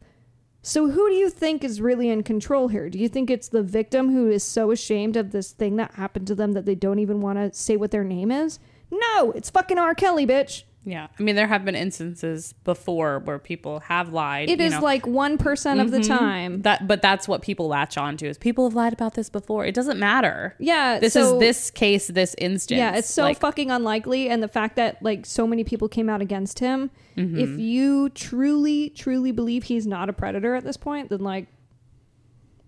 So 0.61 0.89
who 0.89 1.09
do 1.09 1.15
you 1.15 1.29
think 1.29 1.63
is 1.63 1.79
really 1.79 2.09
in 2.09 2.23
control 2.23 2.67
here? 2.67 2.89
Do 2.89 2.99
you 2.99 3.07
think 3.07 3.29
it's 3.29 3.47
the 3.47 3.63
victim 3.63 4.11
who 4.11 4.29
is 4.29 4.43
so 4.43 4.71
ashamed 4.71 5.15
of 5.15 5.31
this 5.31 5.51
thing 5.51 5.77
that 5.77 5.93
happened 5.93 6.27
to 6.27 6.35
them 6.35 6.53
that 6.53 6.65
they 6.65 6.75
don't 6.75 6.99
even 6.99 7.21
want 7.21 7.37
to 7.37 7.57
say 7.57 7.77
what 7.77 7.91
their 7.91 8.03
name 8.03 8.31
is? 8.31 8.59
No, 8.91 9.31
it's 9.31 9.49
fucking 9.49 9.77
R. 9.77 9.95
Kelly, 9.95 10.27
bitch. 10.27 10.63
Yeah. 10.89 11.07
I 11.19 11.21
mean, 11.21 11.35
there 11.35 11.47
have 11.47 11.65
been 11.65 11.75
instances 11.75 12.53
before 12.63 13.19
where 13.19 13.39
people 13.39 13.81
have 13.81 14.13
lied. 14.13 14.49
It 14.49 14.59
you 14.61 14.65
is 14.67 14.71
know. 14.71 14.79
like 14.79 15.05
1% 15.05 15.81
of 15.81 15.91
the 15.91 15.99
Mhm. 15.99 16.07
time. 16.07 16.61
That, 16.61 16.87
but 16.87 17.01
that's 17.01 17.27
what 17.27 17.41
people 17.41 17.67
latch 17.67 17.97
on 17.97 18.15
to 18.17 18.25
is 18.27 18.37
people 18.37 18.63
have 18.69 18.73
lied 18.73 18.93
about 18.93 19.13
this 19.15 19.29
before. 19.29 19.65
It 19.65 19.75
doesn't 19.75 19.99
matter. 19.99 20.55
Yeah, 20.59 20.97
This 20.99 21.11
so- 21.13 21.33
is 21.35 21.39
this 21.41 21.71
case, 21.71 22.07
this 22.07 22.35
instance. 22.37 22.77
Yeah, 22.77 22.95
it's 22.95 23.09
so 23.11 23.23
Like, 23.23 23.37
fucking 23.37 23.69
unlikely, 23.69 24.29
and 24.29 24.41
the 24.41 24.47
fact 24.47 24.77
that 24.77 25.03
like 25.03 25.25
so 25.25 25.45
many 25.45 25.65
people 25.65 25.89
came 25.89 26.07
out 26.07 26.21
against 26.21 26.59
him. 26.59 26.89
Mm-hmm. 27.17 27.37
If 27.37 27.59
you 27.59 28.07
truly, 28.11 28.89
truly 28.91 29.33
believe 29.33 29.65
he's 29.65 29.85
not 29.85 30.07
a 30.07 30.13
predator 30.13 30.55
at 30.55 30.63
this 30.63 30.77
point, 30.77 31.09
then 31.09 31.19
like, 31.19 31.47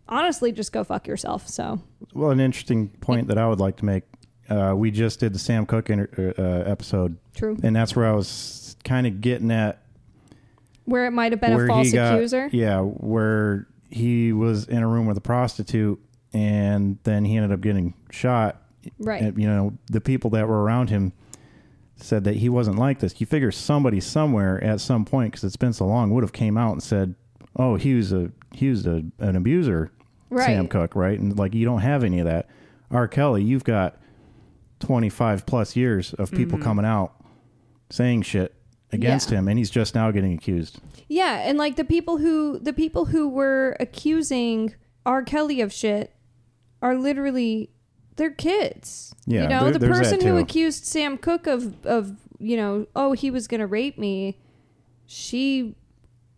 honestly, 0.09 0.51
just 0.51 0.73
go 0.73 0.83
fuck 0.83 1.07
yourself. 1.07 1.47
So 1.47 1.79
Well, 2.13 2.31
an 2.31 2.41
interesting 2.41 2.89
point 2.99 3.27
that 3.29 3.37
I 3.37 3.47
would 3.47 3.59
like 3.59 3.77
to 3.77 3.85
make. 3.85 4.03
Uh, 4.49 4.73
we 4.75 4.89
just 4.91 5.19
did 5.19 5.33
the 5.33 5.39
Sam 5.39 5.65
Cooke 5.65 5.89
inter- 5.89 6.33
uh, 6.37 6.69
episode, 6.69 7.17
true. 7.35 7.57
and 7.61 7.75
that's 7.75 7.95
where 7.95 8.07
I 8.07 8.13
was 8.13 8.75
kind 8.83 9.05
of 9.05 9.21
getting 9.21 9.51
at 9.51 9.81
Where 10.85 11.05
it 11.05 11.11
might 11.11 11.31
have 11.31 11.41
been 11.41 11.53
a 11.53 11.67
false 11.67 11.91
got, 11.91 12.15
accuser. 12.15 12.49
Yeah, 12.51 12.81
where 12.81 13.67
he 13.89 14.33
was 14.33 14.67
in 14.67 14.81
a 14.81 14.87
room 14.87 15.05
with 15.05 15.17
a 15.17 15.21
prostitute, 15.21 15.99
and 16.33 16.97
then 17.03 17.25
he 17.25 17.37
ended 17.37 17.51
up 17.51 17.61
getting 17.61 17.93
shot. 18.09 18.61
Right. 18.97 19.21
And, 19.21 19.37
you 19.39 19.47
know, 19.47 19.73
the 19.87 20.01
people 20.01 20.29
that 20.31 20.47
were 20.47 20.63
around 20.63 20.89
him 20.89 21.13
said 21.97 22.23
that 22.23 22.37
he 22.37 22.49
wasn't 22.49 22.77
like 22.79 22.99
this. 22.99 23.19
You 23.19 23.27
figure 23.27 23.51
somebody 23.51 23.99
somewhere 23.99 24.63
at 24.63 24.79
some 24.79 25.05
point, 25.05 25.33
because 25.33 25.43
it's 25.43 25.57
been 25.57 25.73
so 25.73 25.85
long, 25.85 26.11
would 26.11 26.23
have 26.23 26.33
came 26.33 26.57
out 26.57 26.71
and 26.71 26.81
said, 26.81 27.13
"Oh, 27.55 27.75
he 27.75 27.93
was 27.93 28.11
a 28.13 28.31
he 28.53 28.69
was 28.69 28.87
a, 28.87 29.03
an 29.19 29.35
abuser." 29.35 29.91
Right. 30.31 30.45
Sam 30.45 30.67
Cooke, 30.67 30.95
right? 30.95 31.19
And 31.19 31.37
like 31.37 31.53
you 31.53 31.65
don't 31.65 31.81
have 31.81 32.03
any 32.03 32.19
of 32.19 32.25
that. 32.25 32.47
R. 32.89 33.07
Kelly, 33.07 33.43
you've 33.43 33.63
got 33.63 33.97
twenty 34.79 35.09
five 35.09 35.45
plus 35.45 35.75
years 35.75 36.13
of 36.15 36.31
people 36.31 36.57
Mm-hmm. 36.57 36.63
coming 36.67 36.85
out 36.85 37.13
saying 37.89 38.21
shit 38.23 38.55
against 38.91 39.29
Yeah. 39.31 39.39
him, 39.39 39.47
and 39.47 39.57
he's 39.57 39.69
just 39.69 39.93
now 39.95 40.09
getting 40.11 40.33
accused. 40.33 40.79
Yeah, 41.07 41.37
and 41.47 41.57
like 41.57 41.75
the 41.75 41.83
people 41.85 42.17
who 42.17 42.59
the 42.59 42.73
people 42.73 43.05
who 43.05 43.27
were 43.27 43.75
accusing 43.79 44.73
R. 45.05 45.23
Kelly 45.23 45.61
of 45.61 45.71
shit 45.73 46.13
are 46.81 46.95
literally 46.95 47.69
they're 48.15 48.31
kids. 48.31 49.13
Yeah, 49.25 49.43
you 49.43 49.47
know, 49.49 49.63
there- 49.71 49.73
the 49.79 49.87
person 49.87 50.21
who 50.21 50.37
accused 50.37 50.85
Sam 50.85 51.17
Cooke 51.17 51.47
of 51.47 51.85
of 51.85 52.15
you 52.39 52.55
know, 52.57 52.87
oh, 52.95 53.11
he 53.13 53.29
was 53.31 53.47
gonna 53.47 53.67
rape 53.67 53.97
me. 53.97 54.37
She 55.05 55.75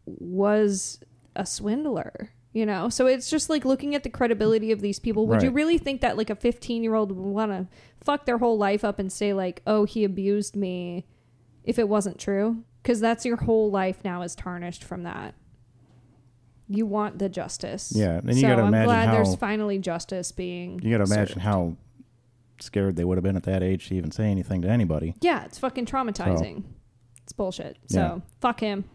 was 0.05 0.99
a 1.35 1.45
swindler. 1.45 2.31
You 2.53 2.65
know, 2.65 2.89
so 2.89 3.07
it's 3.07 3.29
just 3.29 3.49
like 3.49 3.63
looking 3.63 3.95
at 3.95 4.03
the 4.03 4.09
credibility 4.09 4.73
of 4.73 4.81
these 4.81 4.99
people. 4.99 5.25
Would 5.27 5.41
you 5.41 5.51
really 5.51 5.77
think 5.77 6.01
that 6.01 6.17
like 6.17 6.29
a 6.29 6.35
15 6.35 6.83
year 6.83 6.95
old 6.95 7.09
would 7.13 7.25
want 7.33 7.51
to 7.53 7.67
fuck 8.03 8.25
their 8.25 8.37
whole 8.39 8.57
life 8.57 8.83
up 8.83 8.99
and 8.99 9.11
say 9.11 9.33
like, 9.33 9.61
"Oh, 9.67 9.85
he 9.85 10.03
abused 10.03 10.55
me," 10.55 11.05
if 11.63 11.77
it 11.79 11.87
wasn't 11.89 12.19
true? 12.19 12.63
Because 12.81 12.99
that's 12.99 13.25
your 13.25 13.37
whole 13.37 13.69
life 13.69 14.03
now 14.03 14.21
is 14.23 14.35
tarnished 14.35 14.83
from 14.83 15.03
that. 15.03 15.35
You 16.67 16.85
want 16.85 17.19
the 17.19 17.29
justice. 17.29 17.91
Yeah, 17.95 18.17
and 18.19 18.29
you 18.33 18.41
so 18.41 18.47
gotta 18.47 18.61
I'm 18.63 18.67
imagine 18.69 18.85
glad 18.87 19.13
there's 19.13 19.35
finally 19.35 19.77
justice 19.79 20.31
being. 20.31 20.79
You 20.81 20.97
got 20.97 21.05
to 21.05 21.11
imagine 21.13 21.35
served. 21.35 21.41
how 21.41 21.75
scared 22.59 22.95
they 22.95 23.03
would 23.03 23.17
have 23.17 23.23
been 23.23 23.35
at 23.35 23.43
that 23.43 23.61
age 23.63 23.89
to 23.89 23.95
even 23.95 24.11
say 24.11 24.25
anything 24.25 24.61
to 24.61 24.69
anybody. 24.69 25.15
Yeah, 25.21 25.43
it's 25.45 25.57
fucking 25.59 25.85
traumatizing. 25.85 26.63
It's 27.23 27.33
bullshit. 27.33 27.77
So 27.87 27.99
Yeah. 27.99 28.19
fuck 28.39 28.59
him. 28.61 28.85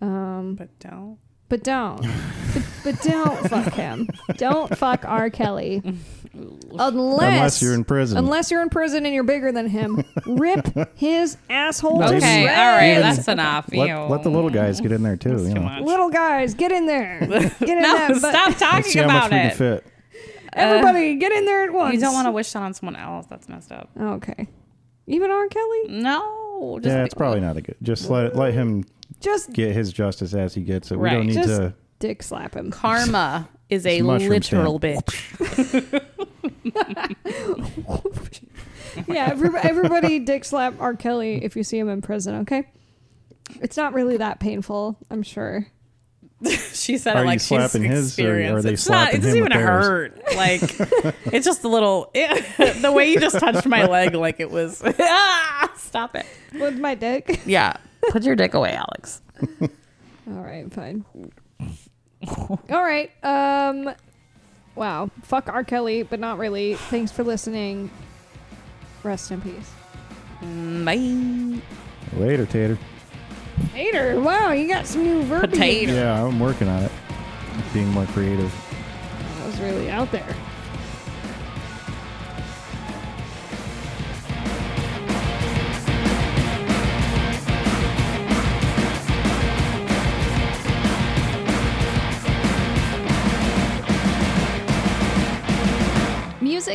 Um, 0.00 0.54
but 0.56 0.76
don't. 0.78 1.18
But 1.48 1.62
don't 1.64 2.06
but 2.84 3.00
don't 3.02 3.48
fuck 3.50 3.72
him. 3.74 4.08
Don't 4.36 4.76
fuck 4.76 5.04
R. 5.04 5.30
Kelly. 5.30 5.82
Unless, 6.78 6.92
Unless 6.92 7.62
you're 7.62 7.74
in 7.74 7.84
prison. 7.84 8.18
Unless 8.18 8.50
you're 8.50 8.62
in 8.62 8.68
prison 8.68 9.04
and 9.06 9.14
you're 9.14 9.24
bigger 9.24 9.50
than 9.50 9.66
him. 9.66 10.04
Rip 10.26 10.68
his 10.96 11.36
asshole 11.50 11.98
No, 12.00 12.08
to 12.10 12.16
Okay, 12.16 12.44
Maybe- 12.44 12.48
all 12.50 12.66
right, 12.66 12.98
that's 13.00 13.26
enough. 13.28 13.68
let, 13.72 14.10
let 14.10 14.22
the 14.22 14.30
little 14.30 14.50
guys 14.50 14.80
get 14.80 14.92
in 14.92 15.02
there 15.02 15.16
too. 15.16 15.30
You 15.30 15.48
too 15.48 15.54
know. 15.54 15.62
much. 15.62 15.82
Little 15.82 16.10
guys, 16.10 16.54
get 16.54 16.70
in 16.70 16.86
there. 16.86 17.20
Get 17.20 17.60
in 17.62 17.82
No, 17.82 17.92
that. 17.94 18.08
butt. 18.10 18.18
stop 18.18 18.46
Let's 18.48 18.60
talking 18.60 18.82
see 18.84 18.98
how 19.00 19.06
much 19.06 19.16
about 19.16 19.30
we 19.32 19.36
can 19.38 19.46
it. 19.50 19.54
fit. 19.56 19.86
Uh, 20.56 20.60
Everybody, 20.60 21.14
get 21.16 21.32
in 21.32 21.44
there 21.44 21.64
at 21.64 21.72
once. 21.72 21.94
You 21.94 22.00
don't 22.00 22.14
want 22.14 22.26
to 22.26 22.32
wish 22.32 22.52
that 22.52 22.62
on 22.62 22.74
someone 22.74 22.96
else. 22.96 23.26
That's 23.26 23.48
messed 23.48 23.72
up. 23.72 23.90
Okay. 24.00 24.48
Even 25.06 25.30
R. 25.30 25.48
Kelly? 25.48 25.88
No. 25.88 26.78
Just 26.82 26.94
Yeah, 26.94 27.04
it's 27.04 27.14
probably 27.14 27.40
not 27.40 27.56
a 27.56 27.62
good. 27.62 27.76
Just 27.82 28.10
let 28.10 28.36
let 28.36 28.52
him 28.54 28.84
Just 29.20 29.52
get 29.52 29.72
his 29.74 29.92
justice 29.92 30.34
as 30.34 30.54
he 30.54 30.62
gets 30.62 30.90
it. 30.90 30.98
We 30.98 31.10
don't 31.10 31.26
need 31.26 31.34
Just- 31.34 31.48
to. 31.48 31.74
dick 31.98 32.22
slap 32.22 32.54
him. 32.54 32.70
Karma 32.70 33.48
is 33.70 33.84
a 33.86 34.02
literal 34.02 34.40
stamp. 34.42 35.06
bitch. 35.06 36.28
Yeah, 39.06 39.28
everybody, 39.30 39.68
everybody 39.68 40.18
dick 40.18 40.44
slap 40.44 40.74
R. 40.80 40.94
Kelly 40.94 41.44
if 41.44 41.56
you 41.56 41.62
see 41.62 41.78
him 41.78 41.88
in 41.88 42.00
prison, 42.02 42.40
okay? 42.42 42.68
It's 43.60 43.76
not 43.76 43.94
really 43.94 44.16
that 44.18 44.40
painful, 44.40 44.96
I'm 45.10 45.22
sure. 45.22 45.66
She 46.72 46.96
said 46.98 47.16
Are 47.16 47.18
it 47.18 47.22
you 47.22 47.26
like 47.26 47.40
she's 47.40 47.48
slapping 47.48 47.82
his, 47.82 48.04
or 48.18 48.22
experienced. 48.22 48.54
are 48.58 48.62
they 48.62 48.72
it's 48.74 48.88
not. 48.88 49.12
It 49.12 49.16
doesn't 49.22 49.36
even 49.36 49.50
hurt. 49.50 50.16
Like 50.36 50.62
it's 51.32 51.44
just 51.44 51.64
a 51.64 51.68
little. 51.68 52.10
It, 52.14 52.80
the 52.80 52.92
way 52.92 53.10
you 53.10 53.18
just 53.18 53.38
touched 53.40 53.66
my 53.66 53.84
leg, 53.86 54.14
like 54.14 54.38
it 54.38 54.48
was. 54.50 54.80
ah, 55.00 55.72
stop 55.76 56.14
it. 56.14 56.24
With 56.54 56.78
my 56.78 56.94
dick. 56.94 57.40
Yeah, 57.44 57.76
put 58.10 58.22
your 58.24 58.36
dick 58.36 58.54
away, 58.54 58.72
Alex. 58.72 59.22
All 59.60 59.68
right, 60.42 60.70
fine. 60.72 61.04
All 62.26 62.60
right. 62.70 63.10
Um 63.24 63.94
wow. 64.74 65.10
Fuck 65.22 65.48
R. 65.48 65.64
Kelly, 65.64 66.02
but 66.02 66.20
not 66.20 66.38
really. 66.38 66.74
Thanks 66.74 67.12
for 67.12 67.24
listening. 67.24 67.90
Rest 69.02 69.30
in 69.30 69.40
peace. 69.40 69.70
Bye. 70.84 71.60
Later, 72.18 72.46
Tater. 72.46 72.78
Tater, 73.72 74.20
Wow, 74.20 74.52
you 74.52 74.68
got 74.68 74.86
some 74.86 75.02
new 75.02 75.22
verbiage. 75.24 75.50
Potato. 75.50 75.92
Yeah, 75.92 76.24
I'm 76.24 76.38
working 76.38 76.68
on 76.68 76.82
it. 76.84 76.92
Being 77.74 77.88
more 77.88 78.06
creative. 78.06 78.52
That 79.38 79.46
was 79.46 79.60
really 79.60 79.90
out 79.90 80.10
there. 80.12 80.36